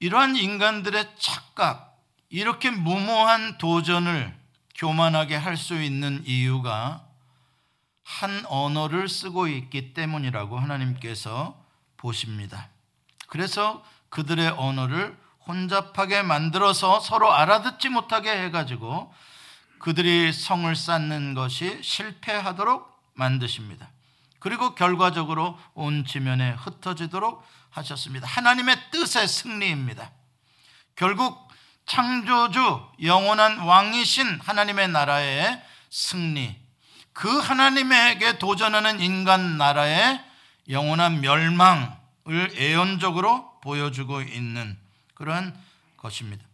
이러한 0.00 0.36
인간들의 0.36 1.16
착각, 1.18 2.00
이렇게 2.30 2.70
무모한 2.70 3.58
도전을 3.58 4.36
교만하게 4.74 5.36
할 5.36 5.56
수 5.56 5.80
있는 5.80 6.22
이유가 6.24 7.04
한 8.04 8.44
언어를 8.46 9.08
쓰고 9.08 9.48
있기 9.48 9.92
때문이라고 9.92 10.58
하나님께서 10.58 11.62
보십니다. 11.96 12.68
그래서 13.26 13.84
그들의 14.08 14.48
언어를 14.50 15.18
혼잡하게 15.48 16.22
만들어서 16.22 17.00
서로 17.00 17.32
알아듣지 17.32 17.88
못하게 17.88 18.30
해가지고 18.30 19.12
그들이 19.78 20.32
성을 20.32 20.74
쌓는 20.76 21.34
것이 21.34 21.80
실패하도록 21.82 22.86
만드십니다. 23.14 23.90
그리고 24.38 24.74
결과적으로 24.74 25.58
온 25.74 26.04
지면에 26.04 26.50
흩어지도록 26.50 27.44
하셨습니다. 27.70 28.26
하나님의 28.26 28.76
뜻의 28.92 29.26
승리입니다. 29.26 30.12
결국 30.94 31.48
창조주 31.86 32.82
영원한 33.02 33.58
왕이신 33.58 34.40
하나님의 34.40 34.88
나라의 34.88 35.62
승리. 35.90 36.56
그 37.12 37.38
하나님에게 37.38 38.38
도전하는 38.38 39.00
인간 39.00 39.56
나라의 39.56 40.22
영원한 40.68 41.20
멸망을 41.20 42.54
예언적으로 42.54 43.58
보여주고 43.60 44.20
있는 44.20 44.78
그러한 45.18 45.54
것입니다. 45.96 46.44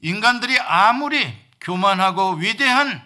인간들이 0.00 0.58
아무리 0.58 1.34
교만하고 1.60 2.34
위대한 2.34 3.02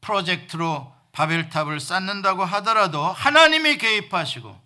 프로젝트로 0.00 0.94
바벨탑을 1.12 1.80
쌓는다고 1.80 2.44
하더라도 2.44 3.04
하나님이 3.04 3.78
개입하시고 3.78 4.60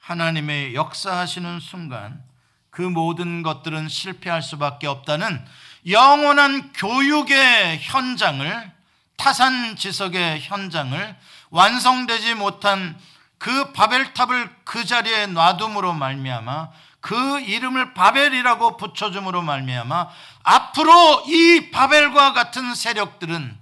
하나님의 0.00 0.74
역사하시는 0.74 1.60
순간 1.60 2.22
그 2.70 2.82
모든 2.82 3.42
것들은 3.42 3.88
실패할 3.88 4.42
수밖에 4.42 4.86
없다는 4.86 5.44
영원한 5.88 6.72
교육의 6.72 7.78
현장을 7.80 8.72
타산지석의 9.16 10.40
현장을 10.42 11.16
완성되지 11.50 12.34
못한 12.34 12.98
그 13.38 13.72
바벨탑을 13.72 14.50
그 14.64 14.84
자리에 14.84 15.26
놔둠으로 15.26 15.92
말미암아 15.94 16.70
그 17.06 17.38
이름을 17.38 17.94
바벨이라고 17.94 18.76
붙여줌으로 18.78 19.40
말미암아 19.40 20.08
앞으로 20.42 21.22
이 21.28 21.70
바벨과 21.70 22.32
같은 22.32 22.74
세력들은 22.74 23.56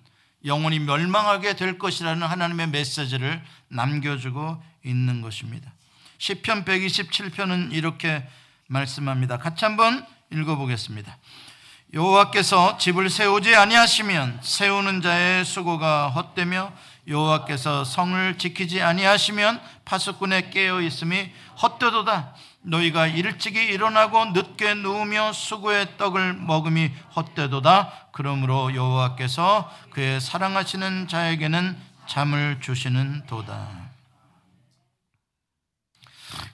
영원히 0.47 0.79
멸망하게 0.79 1.55
될 1.55 1.77
것이라는 1.77 2.27
하나님의 2.27 2.69
메시지를 2.69 3.45
남겨주고 3.69 4.63
있는 4.83 5.21
것입니다. 5.21 5.71
시편 6.17 6.65
127편은 6.65 7.75
이렇게 7.75 8.27
말씀합니다. 8.67 9.37
같이 9.37 9.67
한번 9.67 10.07
읽어보겠습니다. 10.33 11.15
여호와께서 11.93 12.79
집을 12.79 13.11
세우지 13.11 13.55
아니하시면 13.55 14.41
세우는 14.43 15.03
자의 15.03 15.45
수고가 15.45 16.09
헛되며 16.09 16.73
여호와께서 17.07 17.85
성을 17.85 18.39
지키지 18.39 18.81
아니하시면 18.81 19.61
파수꾼의 19.85 20.51
깨어 20.51 20.81
있음이 20.81 21.31
헛되도다. 21.61 22.35
너희가 22.63 23.07
일찍이 23.07 23.63
일어나고 23.63 24.27
늦게 24.27 24.75
누우며 24.75 25.33
수고의 25.33 25.99
떡을 25.99 26.35
먹음이 26.35 26.91
헛되도다. 27.15 28.09
그러므로 28.13 28.75
여호와께서 28.75 29.71
그의 29.91 30.21
사랑하시는 30.21 31.09
자에게는 31.09 31.77
잠을 32.07 32.61
주시는 32.61 33.27
도다. 33.27 33.85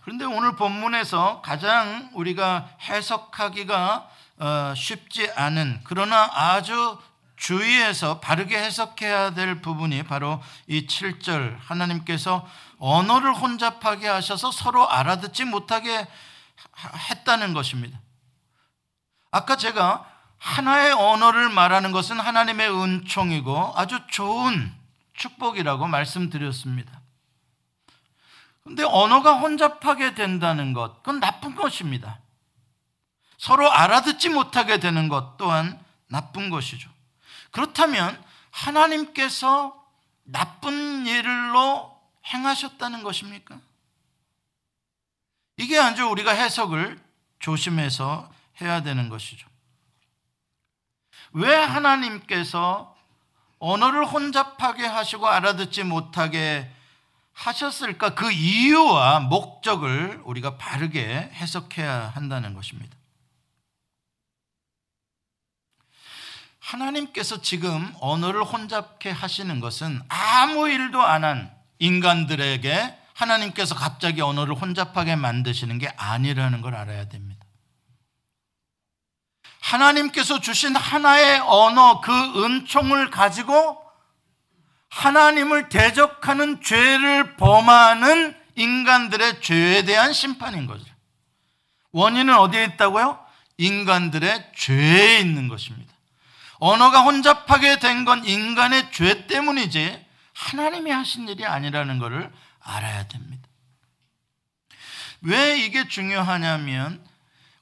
그런데 0.03 0.25
오늘 0.25 0.57
본문에서 0.57 1.43
가장 1.43 2.11
우리가 2.15 2.69
해석하기가 2.83 4.11
어, 4.39 4.75
쉽지 4.75 5.31
않은 5.37 5.81
그러나 5.85 6.29
아주 6.33 6.99
주의해서 7.41 8.21
바르게 8.21 8.57
해석해야 8.57 9.33
될 9.33 9.63
부분이 9.63 10.03
바로 10.03 10.43
이 10.67 10.87
7절 10.87 11.57
하나님께서 11.59 12.47
언어를 12.79 13.33
혼잡하게 13.33 14.09
하셔서 14.09 14.53
서로 14.53 14.89
알아듣지 14.89 15.47
못하게 15.47 16.07
했다는 17.11 17.55
것입니다. 17.55 17.99
아까 19.31 19.57
제가 19.57 20.07
하나의 20.37 20.93
언어를 20.93 21.49
말하는 21.49 21.93
것은 21.93 22.21
하나님의 22.21 22.71
은총이고 22.71 23.73
아주 23.75 23.99
좋은 24.09 24.75
축복이라고 25.15 25.87
말씀드렸습니다. 25.87 27.01
근데 28.65 28.83
언어가 28.85 29.35
혼잡하게 29.39 30.15
된다는 30.15 30.75
것, 30.75 30.99
그건 30.99 31.21
나쁜 31.21 31.55
것입니다. 31.55 32.21
서로 33.39 33.73
알아듣지 33.73 34.29
못하게 34.29 34.79
되는 34.79 35.09
것 35.09 35.39
또한 35.39 35.83
나쁜 36.07 36.51
것이죠. 36.51 36.91
그렇다면 37.51 38.23
하나님께서 38.51 39.77
나쁜 40.25 41.07
일로 41.07 41.99
행하셨다는 42.27 43.03
것입니까? 43.03 43.59
이게 45.57 45.79
아주 45.79 46.07
우리가 46.07 46.33
해석을 46.33 47.01
조심해서 47.39 48.31
해야 48.61 48.83
되는 48.83 49.09
것이죠. 49.09 49.49
왜 51.33 51.55
하나님께서 51.55 52.97
언어를 53.59 54.07
혼잡하게 54.07 54.87
하시고 54.87 55.29
알아듣지 55.29 55.85
못하게 55.85 56.71
하셨을까? 57.33 58.15
그 58.15 58.31
이유와 58.31 59.21
목적을 59.21 60.23
우리가 60.25 60.57
바르게 60.57 61.31
해석해야 61.33 62.13
한다는 62.15 62.55
것입니다. 62.55 62.97
하나님께서 66.71 67.41
지금 67.43 67.93
언어를 68.01 68.45
혼잡케 68.45 69.11
하시는 69.11 69.61
것은 69.61 70.01
아무 70.09 70.69
일도 70.69 71.01
안 71.03 71.25
한 71.25 71.61
인간들에게 71.81 72.97
하나님께서 73.15 73.75
갑자기 73.75 74.21
언어를 74.21 74.55
혼잡하게 74.55 75.17
만드시는 75.17 75.79
게 75.79 75.89
아니라는 75.97 76.61
걸 76.61 76.75
알아야 76.75 77.09
됩니다. 77.09 77.45
하나님께서 79.61 80.41
주신 80.41 80.77
하나의 80.77 81.41
언어, 81.41 82.01
그 82.01 82.13
은총을 82.45 83.11
가지고 83.11 83.83
하나님을 84.89 85.69
대적하는 85.69 86.63
죄를 86.63 87.37
범하는 87.37 88.37
인간들의 88.57 89.41
죄에 89.43 89.85
대한 89.85 90.13
심판인 90.13 90.67
거죠. 90.67 90.85
원인은 91.93 92.35
어디에 92.35 92.65
있다고요? 92.65 93.19
인간들의 93.59 94.53
죄에 94.57 95.19
있는 95.19 95.49
것입니다. 95.49 95.80
언어가 96.61 97.01
혼잡하게 97.03 97.79
된 97.79 98.05
건 98.05 98.25
인간의 98.25 98.93
죄 98.93 99.27
때문이지 99.27 100.07
하나님이 100.35 100.91
하신 100.91 101.29
일이 101.29 101.45
아니라는 101.45 101.99
것을 101.99 102.31
알아야 102.61 103.09
됩니다. 103.09 103.49
왜 105.23 105.59
이게 105.59 105.87
중요하냐면 105.89 107.05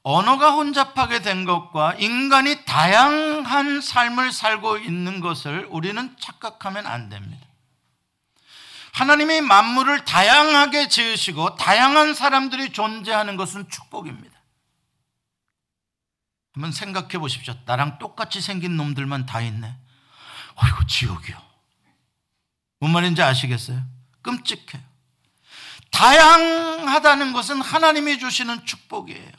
언어가 0.03 0.51
혼잡하게 0.51 1.19
된 1.21 1.43
것과 1.45 1.95
인간이 1.95 2.63
다양한 2.65 3.81
삶을 3.81 4.31
살고 4.31 4.77
있는 4.77 5.19
것을 5.19 5.67
우리는 5.69 6.15
착각하면 6.19 6.85
안 6.87 7.09
됩니다. 7.09 7.45
하나님이 8.93 9.41
만물을 9.41 10.05
다양하게 10.05 10.87
지으시고 10.87 11.55
다양한 11.57 12.13
사람들이 12.13 12.71
존재하는 12.71 13.35
것은 13.35 13.69
축복입니다. 13.69 14.38
한번 16.59 16.73
생각해 16.73 17.17
보십시오. 17.19 17.55
나랑 17.65 17.99
똑같이 17.99 18.41
생긴 18.41 18.75
놈들만 18.75 19.25
다 19.25 19.39
있네. 19.39 19.77
어이구, 20.55 20.87
지옥이요. 20.87 21.41
뭔 22.81 22.91
말인지 22.91 23.23
아시겠어요? 23.23 23.81
끔찍해요. 24.21 24.83
다양하다는 25.91 27.31
것은 27.31 27.61
하나님이 27.61 28.19
주시는 28.19 28.65
축복이에요. 28.65 29.31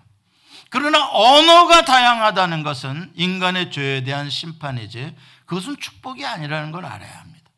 그러나 0.70 1.11
언어가 1.11 1.85
다양하다는 1.85 2.62
것은 2.62 3.12
인간의 3.14 3.70
죄에 3.70 4.02
대한 4.02 4.30
심판이지 4.30 5.14
그것은 5.44 5.78
축복이 5.78 6.24
아니라는 6.24 6.72
걸 6.72 6.87
알아야 6.87 7.20
합니다. 7.20 7.50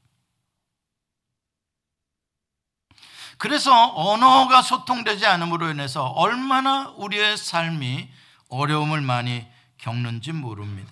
그래서 3.38 3.92
언어가 3.94 4.60
소통되지 4.60 5.24
않음으로 5.24 5.70
인해서 5.70 6.06
얼마나 6.06 6.88
우리의 6.96 7.36
삶이 7.36 8.08
어려움을 8.48 9.00
많이 9.00 9.51
겪는지 9.82 10.32
모릅니다. 10.32 10.90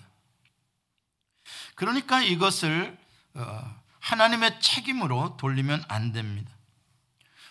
그러니까 1.75 2.21
이것을 2.21 2.97
어, 3.33 3.75
하나님의 3.99 4.59
책임으로 4.59 5.37
돌리면 5.37 5.83
안 5.87 6.11
됩니다. 6.11 6.51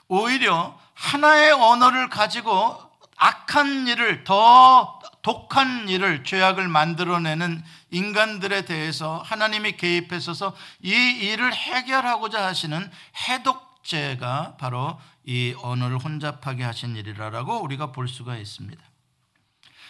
오히려 0.06 0.78
하나의 0.94 1.52
언어를 1.52 2.08
가지고 2.08 2.78
악한 3.16 3.88
일을 3.88 4.24
더 4.24 5.00
독한 5.22 5.88
일을 5.88 6.24
죄악을 6.24 6.68
만들어내는 6.68 7.62
인간들에 7.90 8.64
대해서 8.64 9.22
하나님이 9.24 9.76
개입하셔서 9.76 10.54
이 10.82 10.90
일을 10.90 11.54
해결하고자 11.54 12.44
하시는 12.44 12.90
해독제가 13.28 14.56
바로 14.58 14.98
이 15.24 15.54
언어를 15.62 15.98
혼잡하게 15.98 16.64
하신 16.64 16.96
일이라고 16.96 17.62
우리가 17.62 17.92
볼 17.92 18.08
수가 18.08 18.36
있습니다. 18.36 18.82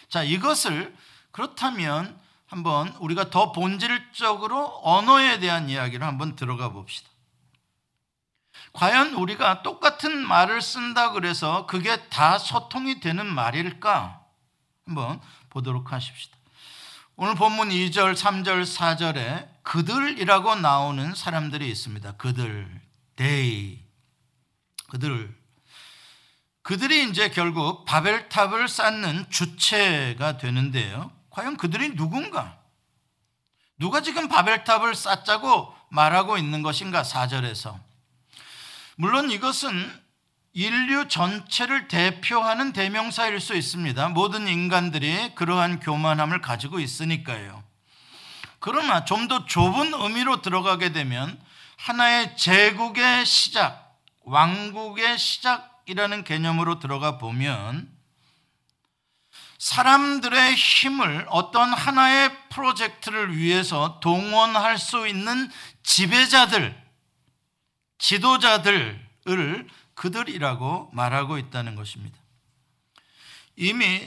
자, 0.09 0.23
이것을 0.23 0.93
그렇다면 1.31 2.19
한번 2.45 2.89
우리가 2.99 3.29
더 3.29 3.51
본질적으로 3.51 4.81
언어에 4.83 5.39
대한 5.39 5.69
이야기를 5.69 6.05
한번 6.05 6.35
들어가 6.35 6.69
봅시다. 6.69 7.09
과연 8.73 9.13
우리가 9.13 9.63
똑같은 9.63 10.25
말을 10.27 10.61
쓴다 10.61 11.11
그래서 11.11 11.65
그게 11.65 12.07
다 12.09 12.37
소통이 12.37 12.99
되는 12.99 13.25
말일까? 13.25 14.21
한번 14.85 15.21
보도록 15.49 15.93
하십시다. 15.93 16.37
오늘 17.15 17.35
본문 17.35 17.69
2절, 17.69 18.15
3절, 18.15 18.63
4절에 18.63 19.63
그들이라고 19.63 20.55
나오는 20.55 21.13
사람들이 21.13 21.69
있습니다. 21.69 22.13
그들, 22.13 22.81
they. 23.15 23.79
그들. 24.89 25.37
그들이 26.63 27.09
이제 27.09 27.29
결국 27.29 27.85
바벨탑을 27.85 28.67
쌓는 28.67 29.29
주체가 29.29 30.37
되는데요. 30.37 31.11
과연 31.31 31.57
그들이 31.57 31.95
누군가? 31.95 32.57
누가 33.77 34.01
지금 34.01 34.27
바벨탑을 34.27 34.93
쌓자고 34.95 35.73
말하고 35.89 36.37
있는 36.37 36.61
것인가? 36.61 37.01
4절에서. 37.01 37.79
물론 38.95 39.31
이것은 39.31 39.91
인류 40.53 41.07
전체를 41.07 41.87
대표하는 41.87 42.73
대명사일 42.73 43.39
수 43.39 43.55
있습니다. 43.55 44.09
모든 44.09 44.47
인간들이 44.47 45.33
그러한 45.35 45.79
교만함을 45.79 46.41
가지고 46.41 46.79
있으니까요. 46.79 47.63
그러나 48.59 49.05
좀 49.05 49.27
더 49.27 49.45
좁은 49.45 49.93
의미로 49.93 50.41
들어가게 50.41 50.91
되면 50.91 51.39
하나의 51.77 52.35
제국의 52.37 53.25
시작, 53.25 53.97
왕국의 54.25 55.17
시작이라는 55.17 56.23
개념으로 56.23 56.79
들어가 56.79 57.17
보면 57.17 57.89
사람들의 59.61 60.55
힘을 60.55 61.27
어떤 61.29 61.71
하나의 61.71 62.35
프로젝트를 62.49 63.37
위해서 63.37 63.99
동원할 63.99 64.79
수 64.79 65.07
있는 65.07 65.51
지배자들, 65.83 66.75
지도자들을 67.99 69.67
그들이라고 69.93 70.89
말하고 70.93 71.37
있다는 71.37 71.75
것입니다. 71.75 72.17
이미 73.55 74.01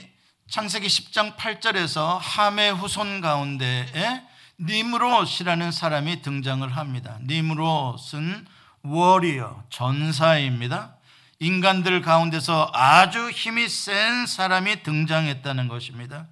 창세기 0.49 0.87
10장 0.87 1.37
8절에서 1.37 2.19
함의 2.19 2.75
후손 2.75 3.21
가운데에 3.21 4.23
니므롯이라는 4.59 5.71
사람이 5.71 6.21
등장을 6.21 6.67
합니다. 6.75 7.17
니므롯은 7.21 8.45
워리어, 8.81 9.63
전사입니다. 9.69 10.94
인간들 11.39 12.01
가운데서 12.01 12.71
아주 12.73 13.29
힘이 13.29 13.67
센 13.67 14.25
사람이 14.25 14.83
등장했다는 14.83 15.67
것입니다. 15.67 16.27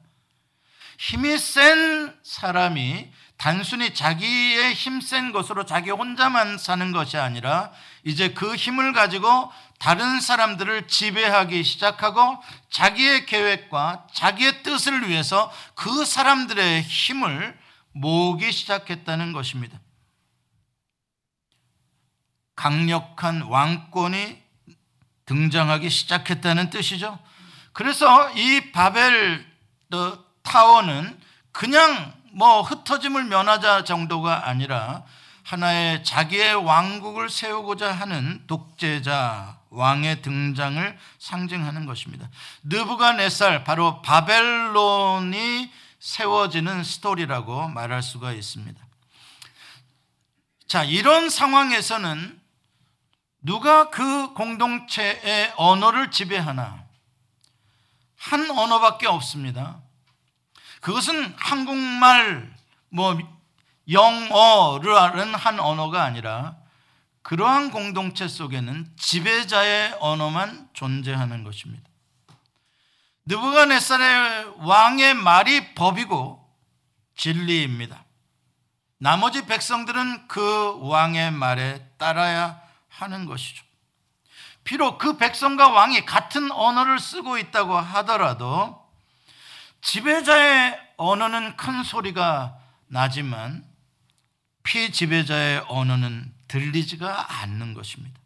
힘이 0.97 1.37
센 1.37 2.15
사람이 2.23 3.11
단순히 3.37 3.93
자기의 3.93 4.73
힘센 4.73 5.33
것으로 5.33 5.65
자기 5.65 5.89
혼자만 5.89 6.57
사는 6.57 6.91
것이 6.93 7.17
아니라 7.17 7.71
이제 8.05 8.33
그 8.33 8.55
힘을 8.55 8.93
가지고 8.93 9.51
다른 9.79 10.21
사람들을 10.21 10.87
지배하기 10.87 11.63
시작하고 11.63 12.41
자기의 12.69 13.25
계획과 13.25 14.07
자기의 14.13 14.63
뜻을 14.63 15.09
위해서 15.09 15.51
그 15.75 16.05
사람들의 16.05 16.83
힘을 16.83 17.59
모으기 17.91 18.51
시작했다는 18.51 19.33
것입니다. 19.33 19.79
강력한 22.55 23.41
왕권이 23.41 24.42
등장하기 25.25 25.89
시작했다는 25.89 26.69
뜻이죠. 26.69 27.17
그래서 27.71 28.31
이 28.31 28.71
바벨 28.71 29.45
타워는 30.43 31.19
그냥 31.51 32.13
뭐 32.31 32.61
흩어짐을 32.61 33.25
면하자 33.25 33.83
정도가 33.83 34.47
아니라 34.47 35.03
하나의 35.43 36.03
자기의 36.03 36.55
왕국을 36.55 37.29
세우고자 37.29 37.91
하는 37.91 38.43
독재자 38.47 39.59
왕의 39.69 40.21
등장을 40.21 40.97
상징하는 41.19 41.85
것입니다. 41.85 42.29
느부갓네살 42.63 43.63
바로 43.63 44.01
바벨론이 44.01 45.71
세워지는 45.99 46.83
스토리라고 46.83 47.69
말할 47.69 48.03
수가 48.03 48.33
있습니다. 48.33 48.79
자, 50.67 50.83
이런 50.83 51.29
상황에서는 51.29 52.39
누가 53.43 53.89
그 53.89 54.33
공동체의 54.33 55.53
언어를 55.57 56.11
지배하나? 56.11 56.83
한 58.17 58.49
언어밖에 58.49 59.05
없습니다. 59.05 59.81
그것은 60.79 61.33
한국말, 61.37 62.53
뭐, 62.89 63.17
영어라는 63.89 65.35
한 65.35 65.59
언어가 65.59 66.03
아니라 66.03 66.55
그러한 67.21 67.71
공동체 67.71 68.29
속에는 68.29 68.89
지배자의 68.97 69.97
언어만 69.99 70.69
존재하는 70.73 71.43
것입니다. 71.43 71.89
느부갓네살의 73.25 74.55
왕의 74.59 75.15
말이 75.15 75.73
법이고 75.73 76.39
진리입니다. 77.17 78.05
나머지 78.97 79.45
백성들은 79.45 80.29
그 80.29 80.79
왕의 80.79 81.31
말에 81.31 81.85
따라야 81.97 82.62
하는 83.03 83.25
것이죠. 83.25 83.63
비록 84.63 84.97
그 84.97 85.17
백성과 85.17 85.69
왕이 85.69 86.05
같은 86.05 86.51
언어를 86.51 86.99
쓰고 86.99 87.37
있다고 87.37 87.75
하더라도 87.75 88.81
지배자의 89.81 90.79
언어는 90.97 91.57
큰 91.57 91.83
소리가 91.83 92.57
나지만 92.87 93.65
피지배자의 94.63 95.65
언어는 95.67 96.33
들리지가 96.47 97.41
않는 97.41 97.73
것입니다. 97.73 98.19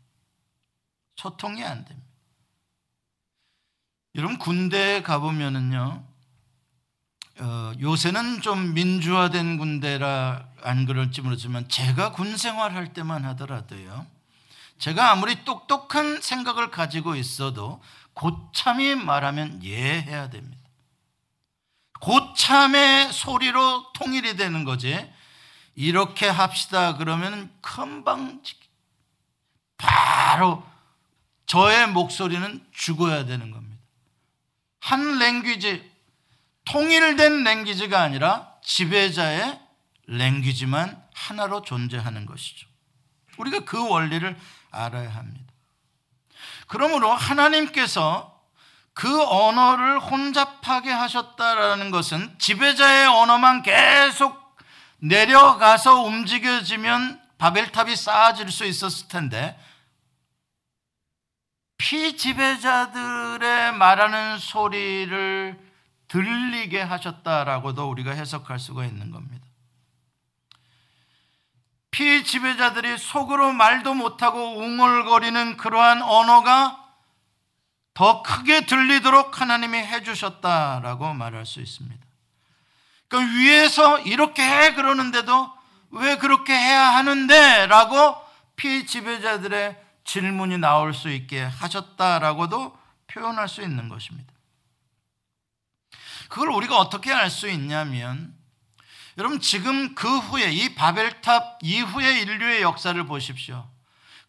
소통이 1.16 1.63
안 1.63 1.84
됩니다. 1.84 2.08
여러분 4.16 4.38
군대에 4.38 5.02
가보면은요, 5.02 6.04
어, 7.40 7.72
요새는 7.80 8.42
좀 8.42 8.74
민주화된 8.74 9.58
군대라 9.58 10.48
안 10.63 10.86
그럴지 10.86 11.22
모르지만 11.22 11.70
제가 11.70 12.12
군 12.12 12.36
생활할 12.36 12.94
때만 12.94 13.26
하더라도요, 13.26 14.06
제가 14.80 15.12
아무리 15.12 15.44
똑똑한 15.44 16.22
생각을 16.22 16.70
가지고 16.70 17.16
있어도 17.16 17.82
고참이 18.13 18.96
말하면 18.96 19.63
예해야 19.63 20.30
됩니다. 20.30 20.58
고참의 22.00 23.12
소리로 23.12 23.92
통일이 23.94 24.36
되는 24.36 24.63
거지. 24.63 25.12
이렇게 25.76 26.28
합시다 26.28 26.98
그러면 26.98 27.52
금방 27.62 28.42
바로 29.78 30.63
저의 31.46 31.88
목소리는 31.88 32.66
죽어야 32.72 33.26
되는 33.26 33.52
겁니다. 33.52 33.78
한 34.80 35.20
랭귀지 35.20 35.92
통일된 36.66 37.44
랭귀지가 37.44 38.02
아니라 38.02 38.52
지배자의 38.63 39.60
랭귀지만 40.08 41.02
하나로 41.13 41.62
존재하는 41.62 42.26
것이죠. 42.26 42.68
우리가 43.38 43.62
그 43.62 43.88
원리를 43.88 44.38
알아야 44.78 45.10
합니다. 45.10 45.54
그러므로 46.68 47.12
하나님께서 47.12 48.38
그 48.94 49.24
언어를 49.24 50.00
혼잡하게 50.00 50.92
하셨다라는 50.92 51.92
것은 51.92 52.40
지배자의 52.40 53.08
언어만 53.08 53.62
계속 53.62 54.58
내려가서 55.00 56.02
움직여지면 56.02 57.22
바벨탑이 57.38 57.96
쌓아질 57.96 58.52
수 58.52 58.66
있었을 58.66 59.08
텐데 59.08 59.58
피지배자들의 61.78 63.74
말하는 63.74 64.40
소리를 64.40 65.68
들리게 66.08 66.82
하셨다라고도 66.82 67.88
우리가 67.90 68.12
해석할 68.12 68.58
수가 68.58 68.86
있는 68.86 69.12
겁니다. 69.12 69.37
피지배자들이 71.98 73.00
속으로 73.00 73.52
말도 73.54 73.95
못하고 73.95 74.60
웅얼거리는 74.60 75.58
그러한 75.58 76.04
언어가 76.04 76.85
더 77.95 78.21
크게 78.21 78.67
들리도록 78.67 79.41
하나님이 79.41 79.79
해주셨다라고 79.79 81.15
말할 81.15 81.48
수 81.48 81.60
있습니다. 81.60 82.06
그 83.08 83.19
위에서 83.19 84.00
이렇게 84.02 84.43
해 84.43 84.75
그러는데도 84.75 85.52
왜 85.89 86.17
그렇게 86.17 86.54
해야 86.54 86.93
하는데? 86.98 87.65
라고 87.65 88.15
피지배자들의 88.58 89.83
질문이 90.04 90.60
나올 90.60 90.93
수 90.93 91.10
있게 91.10 91.41
하셨다라고도 91.41 92.77
표현할 93.08 93.50
수 93.50 93.63
있는 93.63 93.89
것입니다. 93.89 94.31
그걸 96.29 96.50
우리가 96.50 96.77
어떻게 96.77 97.12
알 97.12 97.31
수 97.31 97.50
있냐면 97.50 98.37
여러분 99.18 99.40
지금 99.42 99.96
그 99.96 100.20
후에 100.20 100.52
이 100.52 100.76
바벨탑 100.76 101.60
이후의 101.63 102.22
인류의 102.22 102.62
역사를 102.62 103.04
보십시오. 103.06 103.68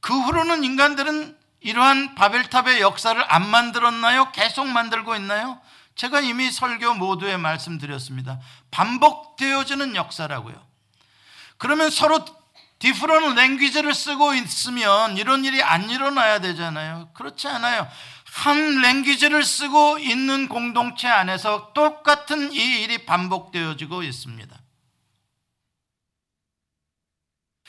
그 0.00 0.18
후로는 0.18 0.64
인간들은 0.64 1.36
이러한 1.60 2.14
바벨탑의 2.14 2.80
역사를 2.80 3.22
안 3.32 3.48
만들었나요? 3.48 4.32
계속 4.32 4.66
만들고 4.66 5.14
있나요? 5.16 5.60
제가 5.94 6.20
이미 6.20 6.50
설교 6.50 6.94
모두에 6.94 7.36
말씀드렸습니다. 7.36 8.38
반복되어지는 8.70 9.96
역사라고요. 9.96 10.54
그러면 11.58 11.90
서로 11.90 12.24
디프런 12.78 13.34
랭귀지를 13.34 13.92
쓰고 13.92 14.34
있으면 14.34 15.18
이런 15.18 15.44
일이 15.44 15.62
안 15.62 15.90
일어나야 15.90 16.40
되잖아요. 16.40 17.10
그렇지 17.12 17.48
않아요. 17.48 17.88
한 18.24 18.80
랭귀지를 18.80 19.42
쓰고 19.42 19.98
있는 19.98 20.48
공동체 20.48 21.08
안에서 21.08 21.72
똑같은 21.74 22.52
이 22.52 22.82
일이 22.82 23.04
반복되어지고 23.04 24.04
있습니다. 24.04 24.57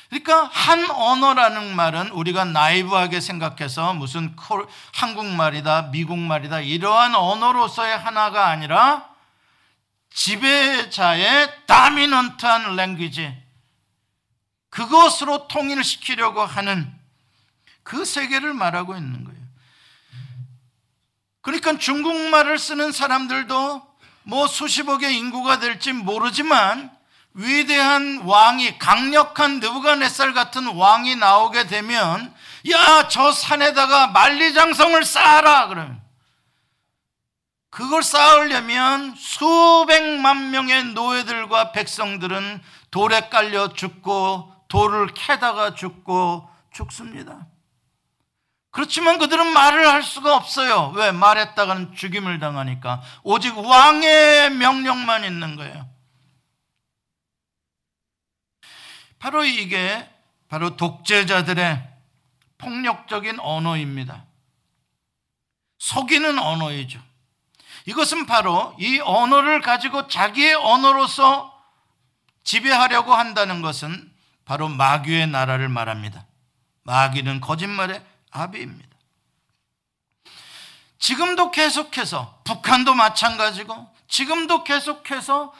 그러니까 0.10 0.46
한 0.46 0.90
언어라는 0.90 1.76
말은 1.76 2.10
우리가 2.10 2.44
나이브하게 2.46 3.22
생각해서 3.22 3.94
무슨 3.94 4.36
한국말이다, 4.94 5.84
미국말이다 5.92 6.62
이러한 6.62 7.14
언어로서의 7.14 7.96
하나가 7.96 8.48
아니라 8.48 9.08
지배자의 10.12 11.66
다미넌트한 11.68 12.76
랭귀지 12.76 13.38
그것으로 14.72 15.48
통일시키려고 15.48 16.42
하는 16.42 16.92
그 17.84 18.04
세계를 18.04 18.54
말하고 18.54 18.96
있는 18.96 19.24
거예요. 19.24 19.40
그러니까 21.42 21.78
중국말을 21.78 22.58
쓰는 22.58 22.92
사람들도 22.92 23.88
뭐 24.24 24.48
수십억의 24.48 25.16
인구가 25.18 25.60
될지 25.60 25.94
모르지만 25.94 26.99
위대한 27.34 28.22
왕이 28.26 28.80
강력한 28.80 29.60
느부갓네살 29.60 30.34
같은 30.34 30.68
왕이 30.76 31.16
나오게 31.16 31.68
되면 31.68 32.34
야 32.72 33.08
저 33.08 33.32
산에다가 33.32 34.08
만리장성을 34.08 35.04
쌓아라 35.06 35.68
그러면 35.68 36.02
그걸 37.70 38.04
쌓으려면 38.04 39.16
수백만 39.16 40.52
명의 40.52 40.84
노예들과 40.86 41.72
백성들은 41.72 42.62
돌에 42.92 43.30
깔려 43.30 43.74
죽고 43.74 44.54
돌을 44.68 45.14
캐다가 45.14 45.76
죽고 45.76 46.50
죽습니다. 46.74 47.48
그렇지만 48.72 49.18
그들은 49.18 49.48
말을 49.52 49.88
할 49.88 50.04
수가 50.04 50.36
없어요. 50.36 50.92
왜? 50.96 51.12
말했다가는 51.12 51.96
죽임을 51.96 52.40
당하니까. 52.40 53.02
오직 53.24 53.58
왕의 53.58 54.52
명령만 54.52 55.24
있는 55.24 55.56
거예요. 55.56 55.88
바로 59.20 59.44
이게 59.44 60.10
바로 60.48 60.76
독재자들의 60.76 61.88
폭력적인 62.58 63.40
언어입니다. 63.40 64.26
속이는 65.78 66.40
언어이죠. 66.40 67.00
이것은 67.86 68.26
바로 68.26 68.76
이 68.80 69.00
언어를 69.00 69.62
가지고 69.62 70.08
자기의 70.08 70.56
언어로서 70.56 71.56
지배하려고 72.44 73.14
한다는 73.14 73.62
것은 73.62 74.12
바로 74.46 74.68
마귀의 74.68 75.28
나라를 75.28 75.70
말합니다. 75.70 76.26
마귀는 76.84 77.42
거짓말의 77.42 78.04
아비입니다. 78.32 78.90
지금도 80.98 81.52
계속해서 81.52 82.42
북한도 82.44 82.94
마찬가지고 82.94 83.90
지금도 84.08 84.64
계속해서 84.64 85.54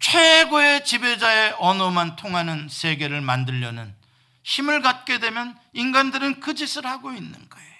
최고의 0.00 0.84
지배자의 0.84 1.56
언어만 1.58 2.16
통하는 2.16 2.68
세계를 2.68 3.20
만들려는 3.20 3.94
힘을 4.42 4.80
갖게 4.82 5.18
되면 5.18 5.58
인간들은 5.74 6.40
그 6.40 6.54
짓을 6.54 6.86
하고 6.86 7.12
있는 7.12 7.32
거예요. 7.48 7.70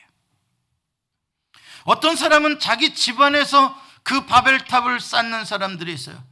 어떤 1.84 2.14
사람은 2.16 2.60
자기 2.60 2.94
집안에서 2.94 3.74
그 4.02 4.26
바벨탑을 4.26 5.00
쌓는 5.00 5.44
사람들이 5.44 5.92
있어요. 5.92 6.22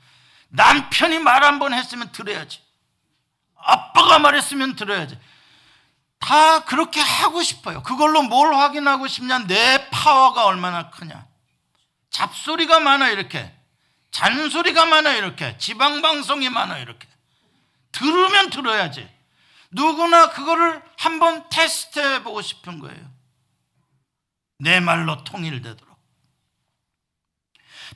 남편이 0.50 1.18
말 1.20 1.42
한 1.42 1.58
번 1.58 1.72
했으면 1.74 2.12
들어야지. 2.12 2.60
아빠가 3.56 4.18
말했으면 4.18 4.76
들어야지. 4.76 5.18
다 6.20 6.64
그렇게 6.64 7.00
하고 7.00 7.42
싶어요. 7.42 7.82
그걸로 7.82 8.22
뭘 8.22 8.54
확인하고 8.54 9.06
싶냐? 9.06 9.46
내 9.46 9.88
파워가 9.90 10.46
얼마나 10.46 10.90
크냐. 10.90 11.26
잡소리가 12.10 12.80
많아, 12.80 13.08
이렇게. 13.10 13.54
잔소리가 14.10 14.86
많아 14.86 15.14
이렇게 15.14 15.56
지방 15.58 16.02
방송이 16.02 16.48
많아 16.48 16.78
이렇게 16.78 17.06
들으면 17.92 18.50
들어야지 18.50 19.08
누구나 19.70 20.30
그거를 20.30 20.82
한번 20.96 21.48
테스트해 21.50 22.22
보고 22.22 22.42
싶은 22.42 22.78
거예요 22.78 23.18
내 24.58 24.80
말로 24.80 25.22
통일되도록 25.24 25.88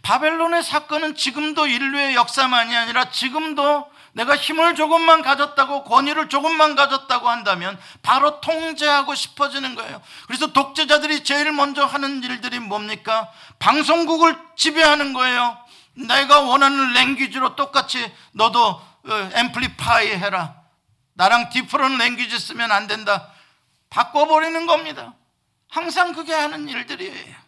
바벨론의 0.03 0.63
사건은 0.63 1.15
지금도 1.15 1.67
인류의 1.67 2.15
역사만이 2.15 2.75
아니라 2.75 3.11
지금도 3.11 3.91
내가 4.15 4.37
힘을 4.37 4.75
조금만 4.75 5.23
가졌다고 5.23 5.85
권위를 5.85 6.29
조금만 6.29 6.75
가졌다고 6.75 7.29
한다면 7.29 7.79
바로 8.03 8.41
통제하고 8.41 9.15
싶어지는 9.15 9.75
거예요. 9.75 10.03
그래서 10.27 10.53
독재자들이 10.53 11.25
제일 11.25 11.53
먼저 11.53 11.85
하는 11.85 12.23
일들이 12.23 12.59
뭡니까? 12.59 13.31
방송국을 13.59 14.37
지배하는 14.57 15.13
거예요. 15.15 15.57
내가 15.95 16.41
원하는 16.41 16.93
랭귀지로 16.93 17.57
똑같이 17.57 18.13
너도 18.33 18.81
앰플리파이 19.05 20.13
어, 20.13 20.17
해라. 20.17 20.63
나랑 21.15 21.51
디프런 21.51 21.99
랭귀지 21.99 22.39
쓰면 22.39 22.73
안 22.73 22.87
된다. 22.87 23.33
바꿔버리는 23.91 24.67
겁니다. 24.67 25.15
항상 25.69 26.13
그게 26.13 26.33
하는 26.33 26.69
일들이에요. 26.69 27.43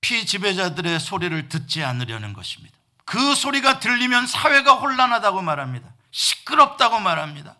피지배자들의 0.00 1.00
소리를 1.00 1.48
듣지 1.48 1.82
않으려는 1.82 2.32
것입니다. 2.32 2.76
그 3.04 3.34
소리가 3.34 3.78
들리면 3.78 4.26
사회가 4.26 4.74
혼란하다고 4.74 5.42
말합니다. 5.42 5.92
시끄럽다고 6.10 7.00
말합니다. 7.00 7.56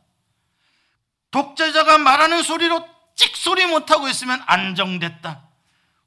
독재자가 1.31 1.99
말하는 1.99 2.43
소리로 2.43 2.87
찍소리 3.17 3.67
못하고 3.67 4.09
있으면 4.09 4.43
안정됐다. 4.47 5.52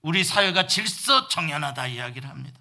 우리 0.06 0.24
사회가 0.24 0.68
질서 0.68 1.28
정연하다 1.30 1.88
이야기를 1.88 2.30
합니다. 2.30 2.60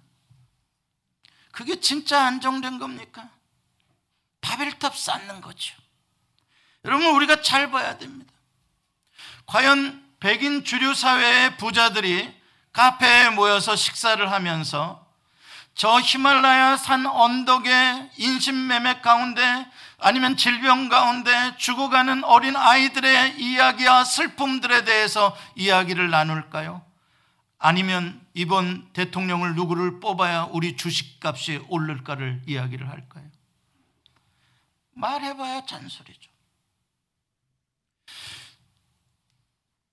그게 1.51 1.79
진짜 1.79 2.25
안정된 2.25 2.79
겁니까? 2.79 3.29
바벨탑 4.41 4.97
쌓는 4.97 5.41
거죠. 5.41 5.75
여러분 6.85 7.05
우리가 7.13 7.43
잘 7.43 7.69
봐야 7.69 7.99
됩니다. 7.99 8.33
과연 9.45 10.03
백인 10.19 10.63
주류 10.63 10.95
사회의 10.95 11.55
부자들이 11.57 12.35
카페에 12.73 13.29
모여서 13.29 13.75
식사를 13.75 14.31
하면서 14.31 15.05
저 15.75 15.99
히말라야 15.99 16.77
산 16.77 17.05
언덕의 17.05 18.09
인신매매 18.17 19.01
가운데 19.01 19.67
아니면 19.99 20.35
질병 20.35 20.89
가운데 20.89 21.55
죽어가는 21.57 22.23
어린 22.23 22.55
아이들의 22.55 23.39
이야기와 23.39 24.03
슬픔들에 24.03 24.83
대해서 24.83 25.37
이야기를 25.55 26.09
나눌까요? 26.09 26.84
아니면 27.57 28.25
이번 28.33 28.91
대통령을 28.93 29.55
누구를 29.55 29.99
뽑아야 29.99 30.49
우리 30.51 30.75
주식값이 30.75 31.65
오를까를 31.69 32.41
이야기를 32.45 32.89
할까요? 32.89 33.25
말해봐야 34.91 35.65
잔소리죠. 35.65 36.31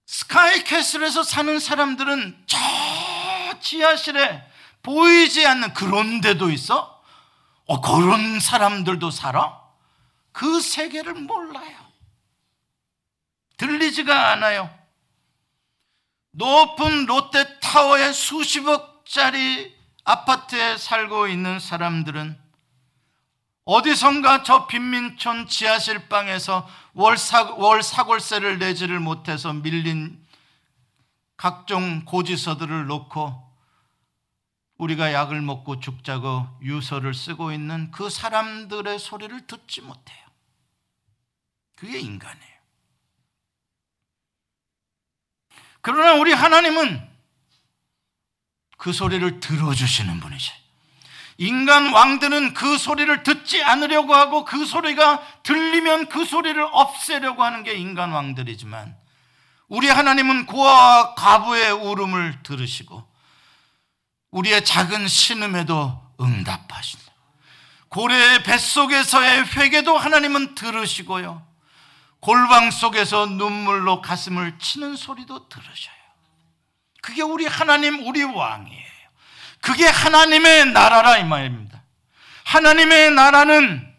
스카이캐슬에서 0.07 1.23
사는 1.23 1.59
사람들은 1.59 2.45
저 2.47 2.59
지하실에 3.61 4.51
보이지 4.83 5.47
않는 5.47 5.75
그런 5.75 6.21
데도 6.21 6.51
있어? 6.51 7.03
어, 7.67 7.81
그런 7.81 8.41
사람들도 8.41 9.11
살아? 9.11 9.61
그 10.33 10.61
세계를 10.61 11.15
몰라요. 11.15 11.77
들리지가 13.57 14.33
않아요. 14.33 14.82
높은 16.33 17.07
롯데타워의 17.07 18.13
수십억짜리 18.15 19.75
아파트에 20.05 20.77
살고 20.77 21.29
있는 21.29 21.61
사람들은 21.61 22.41
어디선가 23.65 24.43
저 24.43 24.67
빈민촌 24.67 25.47
지하실 25.47 26.09
방에서 26.09 26.69
월, 26.95 27.17
사, 27.17 27.43
월 27.53 27.83
사골세를 27.83 28.59
내지를 28.59 28.99
못해서 28.99 29.53
밀린 29.53 30.21
각종 31.37 32.05
고지서들을 32.05 32.87
놓고 32.87 33.53
우리가 34.79 35.13
약을 35.13 35.43
먹고 35.43 35.79
죽자고 35.79 36.49
유서를 36.63 37.15
쓰고 37.15 37.53
있는 37.53 37.91
그 37.93 38.11
사람들의 38.11 38.99
소리를 38.99 39.47
듣지 39.47 39.81
못해요. 39.81 40.27
그게 41.77 42.01
인간이에요. 42.01 42.52
그러나 45.83 46.15
우리 46.15 46.33
하나님은 46.33 47.09
그 48.79 48.93
소리를 48.93 49.41
들어주시는 49.41 50.21
분이지. 50.21 50.53
인간 51.39 51.93
왕들은 51.93 52.55
그 52.55 52.79
소리를 52.79 53.23
듣지 53.23 53.63
않으려고 53.63 54.15
하고 54.15 54.45
그 54.45 54.65
소리가 54.65 55.23
들리면 55.43 56.09
그 56.09 56.25
소리를 56.25 56.63
없애려고 56.71 57.43
하는 57.43 57.65
게 57.65 57.75
인간 57.75 58.13
왕들이지만 58.13 58.97
우리 59.69 59.89
하나님은 59.89 60.47
고아와 60.47 61.15
가부의 61.15 61.73
울음을 61.73 62.43
들으시고 62.43 63.09
우리의 64.31 64.65
작은 64.65 65.09
신음에도 65.09 66.01
응답하신다. 66.21 67.13
고래의 67.89 68.43
뱃속에서의 68.45 69.45
회개도 69.57 69.97
하나님은 69.97 70.55
들으시고요. 70.55 71.52
골방 72.23 72.71
속에서 72.71 73.27
눈물로 73.27 74.01
가슴을 74.01 74.57
치는 74.61 74.95
소리도 74.95 75.49
들으셔요. 75.49 75.95
그게 77.03 77.21
우리 77.21 77.47
하나님, 77.47 78.07
우리 78.07 78.23
왕이에요. 78.23 78.93
그게 79.61 79.87
하나님의 79.87 80.67
나라라 80.67 81.19
이 81.19 81.25
말입니다. 81.25 81.83
하나님의 82.45 83.11
나라는 83.11 83.93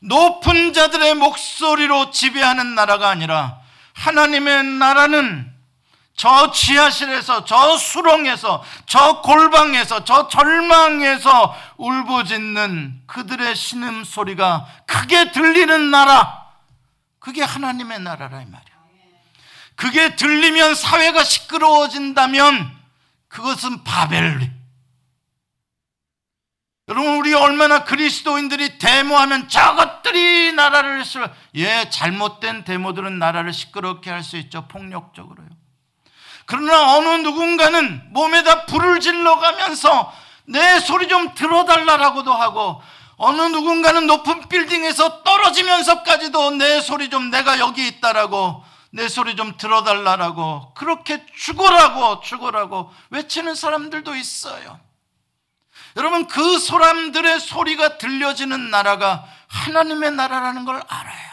높은 0.00 0.72
자들의 0.72 1.14
목소리로 1.14 2.10
지배하는 2.10 2.74
나라가 2.74 3.10
아니라 3.10 3.60
하나님의 3.92 4.64
나라는 4.64 5.52
저 6.16 6.50
지하실에서, 6.50 7.44
저 7.44 7.76
수렁에서, 7.76 8.64
저 8.86 9.20
골방에서, 9.20 10.06
저 10.06 10.28
절망에서 10.28 11.54
울부짖는 11.76 13.02
그들의 13.06 13.54
신음 13.54 14.04
소리가 14.04 14.66
크게 14.86 15.32
들리는 15.32 15.90
나라. 15.90 16.35
그게 17.26 17.42
하나님의 17.42 17.98
나라라 17.98 18.40
이 18.40 18.44
말이야. 18.44 18.76
그게 19.74 20.14
들리면 20.14 20.76
사회가 20.76 21.24
시끄러워진다면 21.24 22.72
그것은 23.26 23.82
바벨. 23.82 24.52
여러분 26.86 27.16
우리 27.16 27.34
얼마나 27.34 27.82
그리스도인들이 27.82 28.78
데모하면 28.78 29.48
저것들이 29.48 30.52
나라를 30.52 31.02
예 31.56 31.90
잘못된 31.90 32.62
데모들은 32.62 33.18
나라를 33.18 33.52
시끄럽게 33.52 34.08
할 34.08 34.22
수 34.22 34.36
있죠 34.36 34.68
폭력적으로요. 34.68 35.48
그러나 36.46 36.96
어느 36.96 37.08
누군가는 37.22 38.12
몸에다 38.12 38.66
불을 38.66 39.00
질러 39.00 39.40
가면서 39.40 40.14
내 40.44 40.78
소리 40.78 41.08
좀 41.08 41.34
들어달라라고도 41.34 42.32
하고 42.32 42.80
어느 43.16 43.40
누군가는 43.42 44.06
높은 44.06 44.48
빌딩에서 44.48 45.22
떨어지면서까지도 45.22 46.50
내 46.52 46.80
소리 46.80 47.08
좀 47.08 47.30
내가 47.30 47.58
여기 47.58 47.86
있다라고 47.88 48.62
내 48.90 49.08
소리 49.08 49.36
좀 49.36 49.56
들어달라라고 49.56 50.74
그렇게 50.74 51.24
죽어라고 51.34 52.20
죽어라고 52.20 52.92
외치는 53.10 53.54
사람들도 53.54 54.14
있어요. 54.14 54.80
여러분 55.96 56.26
그 56.26 56.58
사람들의 56.58 57.40
소리가 57.40 57.98
들려지는 57.98 58.70
나라가 58.70 59.26
하나님의 59.48 60.12
나라라는 60.12 60.64
걸 60.64 60.82
알아야 60.86 61.26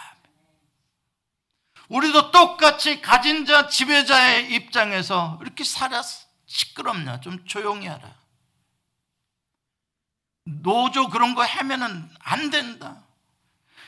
우리도 1.90 2.32
똑같이 2.32 3.02
가진 3.02 3.46
자 3.46 3.68
지배자의 3.68 4.54
입장에서 4.54 5.38
이렇게 5.42 5.64
살아 5.64 6.02
시끄럽냐 6.46 7.20
좀 7.20 7.46
조용히 7.46 7.88
하라 7.88 8.23
노조 10.46 11.10
그런 11.10 11.36
거 11.36 11.44
하면은 11.44 12.10
안 12.20 12.50
된다 12.50 12.98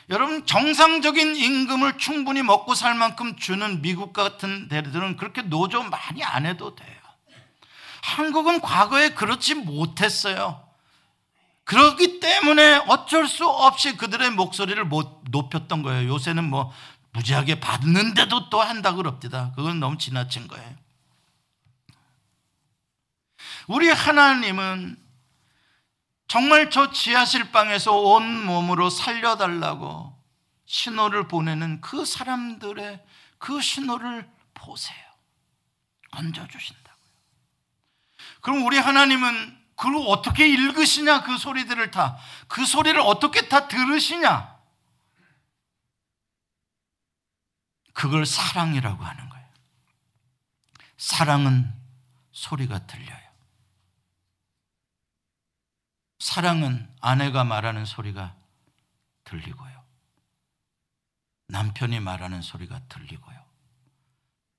여러분 0.09 0.45
정상적인 0.45 1.35
임금을 1.35 1.97
충분히 1.97 2.43
먹고 2.43 2.75
살 2.75 2.95
만큼 2.95 3.35
주는 3.35 3.81
미국 3.81 4.13
같은 4.13 4.67
데들은 4.67 5.17
그렇게 5.17 5.41
노조 5.41 5.83
많이 5.83 6.23
안 6.23 6.45
해도 6.45 6.75
돼요 6.75 6.95
한국은 8.03 8.61
과거에 8.61 9.09
그렇지 9.09 9.55
못했어요 9.55 10.63
그렇기 11.63 12.19
때문에 12.19 12.83
어쩔 12.87 13.27
수 13.27 13.47
없이 13.47 13.97
그들의 13.97 14.31
목소리를 14.31 14.83
못 14.85 15.23
높였던 15.31 15.81
거예요 15.81 16.13
요새는 16.13 16.43
뭐 16.43 16.71
무지하게 17.15 17.59
받는데도 17.61 18.49
또 18.49 18.61
한다 18.61 18.93
그럽니다. 18.93 19.53
그건 19.55 19.79
너무 19.79 19.97
지나친 19.97 20.47
거예요. 20.47 20.75
우리 23.67 23.89
하나님은 23.89 24.97
정말 26.27 26.69
저 26.69 26.91
지하실 26.91 27.51
방에서 27.51 27.95
온 27.95 28.45
몸으로 28.45 28.89
살려달라고 28.89 30.15
신호를 30.65 31.27
보내는 31.27 31.81
그 31.81 32.05
사람들의 32.05 33.05
그 33.37 33.61
신호를 33.61 34.29
보세요. 34.53 35.05
얹어주신다고요. 36.11 37.11
그럼 38.41 38.65
우리 38.65 38.77
하나님은 38.77 39.65
그걸 39.75 39.95
어떻게 40.07 40.47
읽으시냐 40.47 41.23
그 41.23 41.37
소리들을 41.37 41.91
다. 41.91 42.17
그 42.47 42.65
소리를 42.65 42.99
어떻게 43.01 43.47
다 43.47 43.67
들으시냐. 43.67 44.55
그걸 47.93 48.25
사랑이라고 48.25 49.03
하는 49.03 49.29
거예요. 49.29 49.47
사랑은 50.97 51.73
소리가 52.31 52.87
들려요. 52.87 53.24
사랑은 56.25 56.89
아내가 57.01 57.43
말하는 57.43 57.85
소리가 57.85 58.35
들리고요. 59.25 59.83
남편이 61.49 61.99
말하는 61.99 62.41
소리가 62.41 62.81
들리고요. 62.89 63.39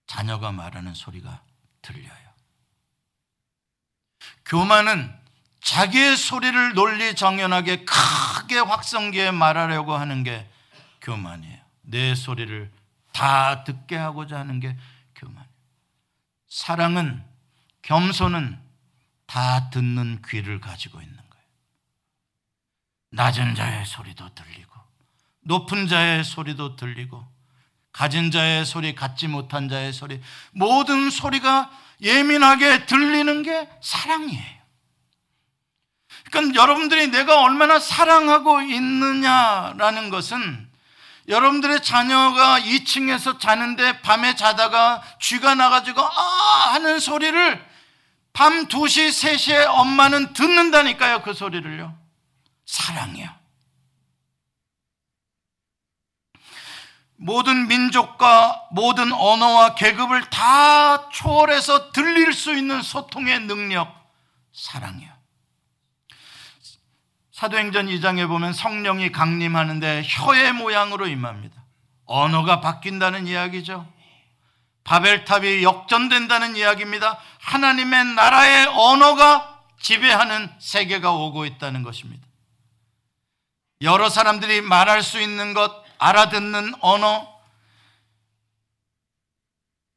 자녀가 0.07 0.53
말하는 0.53 0.95
소리가 0.95 1.43
들려요. 1.83 2.31
교만은 4.45 5.13
자기의 5.61 6.17
소리를 6.17 6.75
논리 6.75 7.17
정연하게 7.17 7.85
크게 7.85 8.61
확성기에 8.61 9.33
말하려고 9.33 9.95
하는 9.97 10.23
게 10.23 10.49
교만이에요. 11.01 11.61
내 11.83 12.15
소리를 12.15 12.71
다 13.13 13.65
듣게 13.65 13.97
하고자 13.97 14.39
하는 14.39 14.61
게 14.61 14.77
교만. 15.17 15.45
사랑은 16.47 17.25
겸손은 17.83 18.57
다 19.27 19.69
듣는 19.71 20.23
귀를 20.23 20.61
가지고 20.61 21.03
있는. 21.03 21.26
낮은 23.11 23.55
자의 23.55 23.85
소리도 23.85 24.35
들리고 24.35 24.73
높은 25.41 25.89
자의 25.89 26.25
소리도 26.25 26.77
들리고 26.77 27.25
가진 27.97 28.31
자의 28.31 28.67
소리, 28.67 28.95
갖지 28.95 29.27
못한 29.27 29.71
자의 29.71 29.91
소리, 29.91 30.21
모든 30.53 31.09
소리가 31.09 31.71
예민하게 32.03 32.85
들리는 32.85 33.43
게 33.43 33.71
사랑이에요. 33.81 34.57
그러니까 36.31 36.61
여러분들이 36.61 37.09
내가 37.09 37.43
얼마나 37.43 37.79
사랑하고 37.79 38.61
있느냐라는 38.61 40.11
것은 40.11 40.69
여러분들의 41.29 41.83
자녀가 41.83 42.61
2층에서 42.61 43.41
자는데 43.41 44.03
밤에 44.03 44.37
자다가 44.37 45.03
쥐가 45.21 45.55
나가지고 45.55 46.03
아 46.03 46.73
하는 46.75 47.01
소리를 47.01 47.65
밤 48.35 48.69
2시, 48.69 49.09
3시에 49.09 49.67
엄마는 49.69 50.35
듣는다니까요. 50.35 51.23
그 51.23 51.33
소리를요. 51.33 52.06
사랑이요. 52.67 53.29
모든 57.19 57.67
민족과 57.69 58.69
모든 58.73 59.13
언어와 59.13 59.75
계급을 59.75 60.29
다 60.29 61.09
초월해서 61.09 61.93
들릴 61.93 62.33
수 62.35 62.55
있는 62.55 62.83
소통의 62.83 63.41
능력, 63.41 63.91
사랑이요. 64.53 65.17
사도행전 67.33 67.87
2장에 67.87 68.29
보면 68.29 68.53
성령이 68.53 69.13
강림하는데 69.13 70.03
혀의 70.07 70.53
모양으로 70.53 71.07
임합니다. 71.07 71.65
언어가 72.05 72.61
바뀐다는 72.61 73.27
이야기죠. 73.27 73.87
바벨탑이 74.85 75.63
역전된다는 75.63 76.57
이야기입니다. 76.57 77.19
하나님의 77.41 78.05
나라의 78.15 78.67
언어가 78.69 79.65
지배하는 79.81 80.51
세계가 80.59 81.13
오고 81.13 81.45
있다는 81.45 81.83
것입니다. 81.83 82.26
여러 83.87 84.11
사람들이 84.11 84.61
말할 84.61 85.03
수 85.03 85.21
있는 85.21 85.55
것, 85.55 85.85
알아듣는 85.99 86.75
언어, 86.81 87.35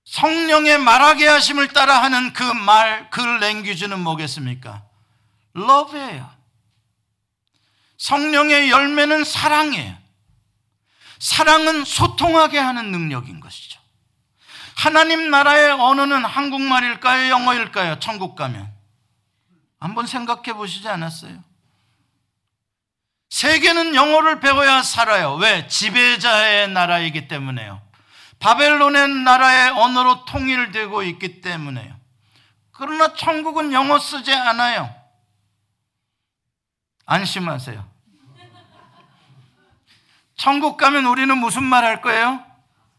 성령의 0.05 0.77
말하게 0.79 1.27
하심을 1.27 1.69
따라 1.69 2.01
하는 2.01 2.31
그 2.33 2.43
말, 2.43 3.09
그 3.09 3.19
랭귀지는 3.19 3.99
뭐겠습니까? 3.99 4.83
러브예요. 5.53 6.29
성령의 7.97 8.69
열매는 8.69 9.23
사랑이에요. 9.23 9.97
사랑은 11.19 11.83
소통하게 11.83 12.57
하는 12.59 12.91
능력인 12.91 13.39
것이죠. 13.39 13.79
하나님 14.75 15.29
나라의 15.29 15.71
언어는 15.71 16.23
한국말일까요? 16.25 17.29
영어일까요? 17.29 17.99
천국 17.99 18.35
가면. 18.35 18.71
한번 19.79 20.07
생각해 20.07 20.53
보시지 20.53 20.87
않았어요? 20.87 21.48
세계는 23.30 23.95
영어를 23.95 24.39
배워야 24.39 24.82
살아요. 24.82 25.36
왜? 25.36 25.67
지배자의 25.67 26.69
나라이기 26.69 27.27
때문에요. 27.27 27.82
바벨론의 28.39 29.09
나라의 29.23 29.69
언어로 29.71 30.25
통일되고 30.25 31.03
있기 31.03 31.41
때문에요. 31.41 31.95
그러나 32.71 33.13
천국은 33.13 33.73
영어 33.73 33.99
쓰지 33.99 34.34
않아요. 34.34 34.93
안심하세요. 37.05 37.88
천국 40.38 40.77
가면 40.77 41.05
우리는 41.05 41.38
무슨 41.38 41.63
말 41.63 41.84
할 41.84 42.01
거예요? 42.01 42.43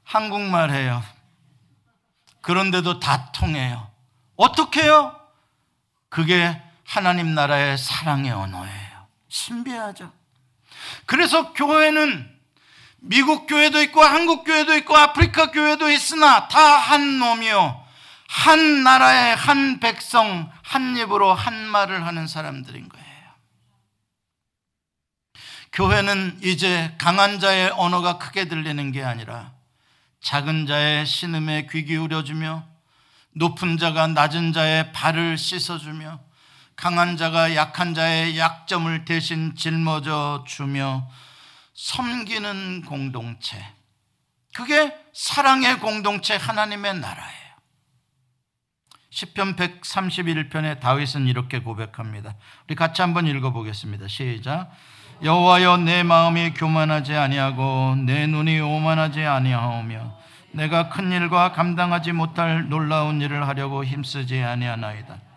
한국말 0.04 0.70
해요. 0.70 1.02
그런데도 2.42 3.00
다 3.00 3.32
통해요. 3.32 3.90
어떻게 4.36 4.82
해요? 4.82 5.16
그게 6.08 6.60
하나님 6.84 7.34
나라의 7.34 7.78
사랑의 7.78 8.30
언어예요. 8.32 9.06
신비하죠. 9.28 10.12
그래서 11.10 11.52
교회는 11.54 12.30
미국 13.00 13.48
교회도 13.48 13.82
있고 13.82 14.00
한국 14.00 14.44
교회도 14.44 14.76
있고 14.76 14.96
아프리카 14.96 15.50
교회도 15.50 15.90
있으나 15.90 16.46
다 16.46 16.78
한 16.78 17.18
놈이요. 17.18 17.84
한 18.28 18.84
나라의 18.84 19.34
한 19.34 19.80
백성, 19.80 20.48
한 20.62 20.96
입으로 20.96 21.34
한 21.34 21.66
말을 21.66 22.06
하는 22.06 22.28
사람들인 22.28 22.88
거예요. 22.88 23.06
교회는 25.72 26.38
이제 26.44 26.94
강한 26.98 27.40
자의 27.40 27.70
언어가 27.70 28.18
크게 28.18 28.44
들리는 28.44 28.92
게 28.92 29.02
아니라 29.02 29.50
작은 30.22 30.66
자의 30.66 31.06
신음에 31.06 31.66
귀 31.72 31.84
기울여주며 31.86 32.64
높은 33.34 33.78
자가 33.78 34.06
낮은 34.06 34.52
자의 34.52 34.92
발을 34.92 35.38
씻어주며 35.38 36.20
강한 36.80 37.18
자가 37.18 37.54
약한 37.56 37.92
자의 37.92 38.38
약점을 38.38 39.04
대신 39.04 39.54
짊어져 39.54 40.44
주며 40.48 41.06
섬기는 41.74 42.86
공동체. 42.86 43.62
그게 44.54 44.96
사랑의 45.12 45.78
공동체 45.78 46.36
하나님의 46.36 47.00
나라예요. 47.00 47.50
10편 49.12 49.56
131편에 49.56 50.80
다윗은 50.80 51.26
이렇게 51.26 51.58
고백합니다. 51.60 52.36
우리 52.66 52.74
같이 52.74 53.02
한번 53.02 53.26
읽어 53.26 53.52
보겠습니다. 53.52 54.08
시작. 54.08 54.70
여호와여 55.22 55.76
내 55.78 56.02
마음이 56.02 56.54
교만하지 56.54 57.14
아니하고 57.14 57.96
내 58.06 58.26
눈이 58.26 58.58
오만하지 58.58 59.22
아니하오며 59.22 60.18
내가 60.52 60.88
큰 60.88 61.12
일과 61.12 61.52
감당하지 61.52 62.12
못할 62.12 62.70
놀라운 62.70 63.20
일을 63.20 63.46
하려고 63.46 63.84
힘쓰지 63.84 64.42
아니하나이다. 64.42 65.29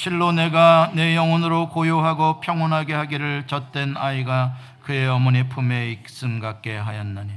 실로 0.00 0.32
내가 0.32 0.90
내 0.94 1.14
영혼으로 1.14 1.68
고요하고 1.68 2.40
평온하게 2.40 2.94
하기를 2.94 3.46
젖된 3.46 3.98
아이가 3.98 4.56
그의 4.80 5.06
어머니 5.06 5.46
품에 5.46 5.90
있음 5.90 6.40
같게 6.40 6.74
하였나니 6.74 7.30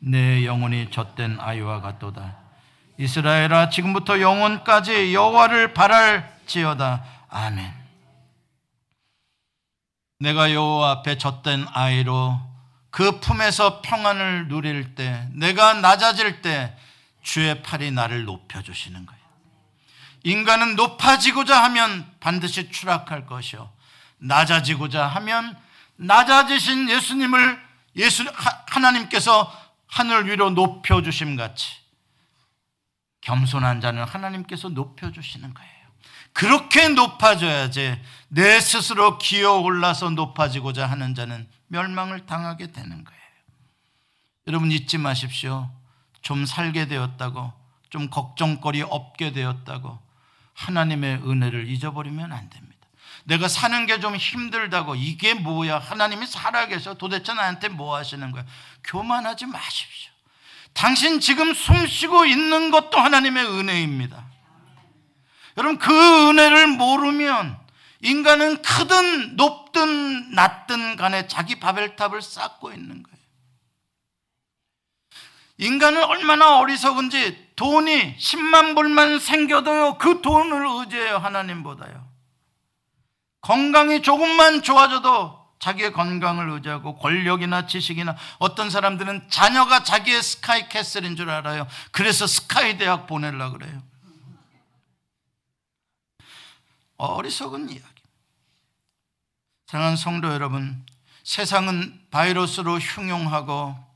내 0.00 0.44
영혼이 0.44 0.90
젖된 0.90 1.38
아이와 1.38 1.80
같도다. 1.80 2.38
이스라엘아 2.96 3.68
지금부터 3.68 4.20
영혼까지 4.20 5.14
여호와를 5.14 5.74
바랄지어다. 5.74 7.04
아멘. 7.28 7.72
내가 10.18 10.52
여호와 10.52 10.90
앞에 10.90 11.18
젖된 11.18 11.66
아이로 11.72 12.36
그 12.90 13.20
품에서 13.20 13.80
평안을 13.80 14.48
누릴 14.48 14.96
때, 14.96 15.28
내가 15.34 15.74
낮아질 15.74 16.42
때 16.42 16.76
주의 17.22 17.62
팔이 17.62 17.92
나를 17.92 18.24
높여 18.24 18.60
주시는 18.60 19.06
거예요. 19.06 19.17
인간은 20.24 20.76
높아지고자 20.76 21.62
하면 21.64 22.10
반드시 22.20 22.70
추락할 22.70 23.26
것이요. 23.26 23.70
낮아지고자 24.18 25.06
하면 25.06 25.56
낮아지신 25.96 26.90
예수님을 26.90 27.60
예수 27.96 28.24
하나님께서 28.68 29.52
하늘 29.86 30.26
위로 30.26 30.50
높여 30.50 31.02
주심 31.02 31.36
같이 31.36 31.72
겸손한 33.20 33.80
자는 33.80 34.04
하나님께서 34.04 34.68
높여 34.68 35.10
주시는 35.10 35.54
거예요. 35.54 35.72
그렇게 36.32 36.88
높아져야지 36.88 38.00
내 38.28 38.60
스스로 38.60 39.18
기어 39.18 39.54
올라서 39.54 40.10
높아지고자 40.10 40.86
하는 40.86 41.14
자는 41.14 41.48
멸망을 41.66 42.26
당하게 42.26 42.70
되는 42.72 43.04
거예요. 43.04 43.18
여러분 44.46 44.70
잊지 44.70 44.98
마십시오. 44.98 45.70
좀 46.22 46.46
살게 46.46 46.86
되었다고, 46.86 47.52
좀 47.90 48.08
걱정거리 48.08 48.82
없게 48.82 49.32
되었다고 49.32 50.07
하나님의 50.58 51.22
은혜를 51.24 51.68
잊어버리면 51.68 52.32
안 52.32 52.50
됩니다. 52.50 52.76
내가 53.24 53.46
사는 53.46 53.86
게 53.86 54.00
좀 54.00 54.16
힘들다고 54.16 54.94
이게 54.96 55.34
뭐야? 55.34 55.78
하나님이 55.78 56.26
살아계셔. 56.26 56.94
도대체 56.94 57.32
나한테 57.34 57.68
뭐 57.68 57.96
하시는 57.96 58.30
거야? 58.32 58.44
교만하지 58.84 59.46
마십시오. 59.46 60.10
당신 60.72 61.20
지금 61.20 61.54
숨 61.54 61.86
쉬고 61.86 62.24
있는 62.26 62.70
것도 62.70 62.98
하나님의 62.98 63.44
은혜입니다. 63.44 64.24
여러분 65.56 65.78
그 65.78 66.28
은혜를 66.30 66.68
모르면 66.68 67.58
인간은 68.00 68.62
크든 68.62 69.36
높든 69.36 70.32
낮든 70.32 70.96
간에 70.96 71.26
자기 71.26 71.58
바벨탑을 71.58 72.22
쌓고 72.22 72.72
있는 72.72 73.02
거예요. 73.02 73.18
인간은 75.58 76.04
얼마나 76.04 76.58
어리석은지 76.58 77.47
돈이 77.58 78.16
10만 78.16 78.76
불만 78.76 79.18
생겨도요, 79.18 79.98
그 79.98 80.22
돈을 80.22 80.64
의지해요, 80.78 81.18
하나님보다요. 81.18 82.08
건강이 83.40 84.02
조금만 84.02 84.62
좋아져도 84.62 85.36
자기의 85.58 85.92
건강을 85.92 86.50
의지하고 86.50 86.96
권력이나 86.98 87.66
지식이나 87.66 88.16
어떤 88.38 88.70
사람들은 88.70 89.28
자녀가 89.28 89.82
자기의 89.82 90.22
Sky 90.22 90.68
Castle인 90.68 91.16
줄 91.16 91.30
알아요. 91.30 91.66
그래서 91.90 92.28
SKY 92.28 92.78
대학 92.78 93.08
보내려 93.08 93.50
그래요. 93.50 93.82
어리석은 96.96 97.70
이야기. 97.70 98.02
사랑하는 99.66 99.96
성도 99.96 100.32
여러분, 100.32 100.86
세상은 101.24 102.06
바이러스로 102.12 102.78
흉용하고 102.78 103.87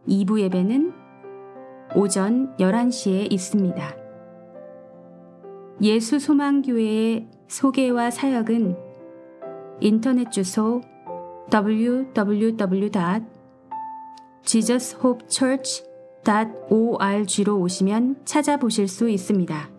2부 0.09 0.41
예배는 0.41 0.93
오전 1.95 2.57
11시에 2.57 3.31
있습니다. 3.31 3.97
예수 5.83 6.19
소망교회의 6.19 7.29
소개와 7.49 8.11
사역은 8.11 8.75
인터넷 9.81 10.31
주소 10.31 10.81
www.jesushopechurch.org로 16.27 17.61
오시면 17.61 18.23
찾아보실 18.25 18.89
수 18.89 19.09
있습니다. 19.09 19.71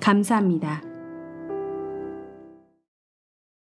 감사합니다. 0.00 0.85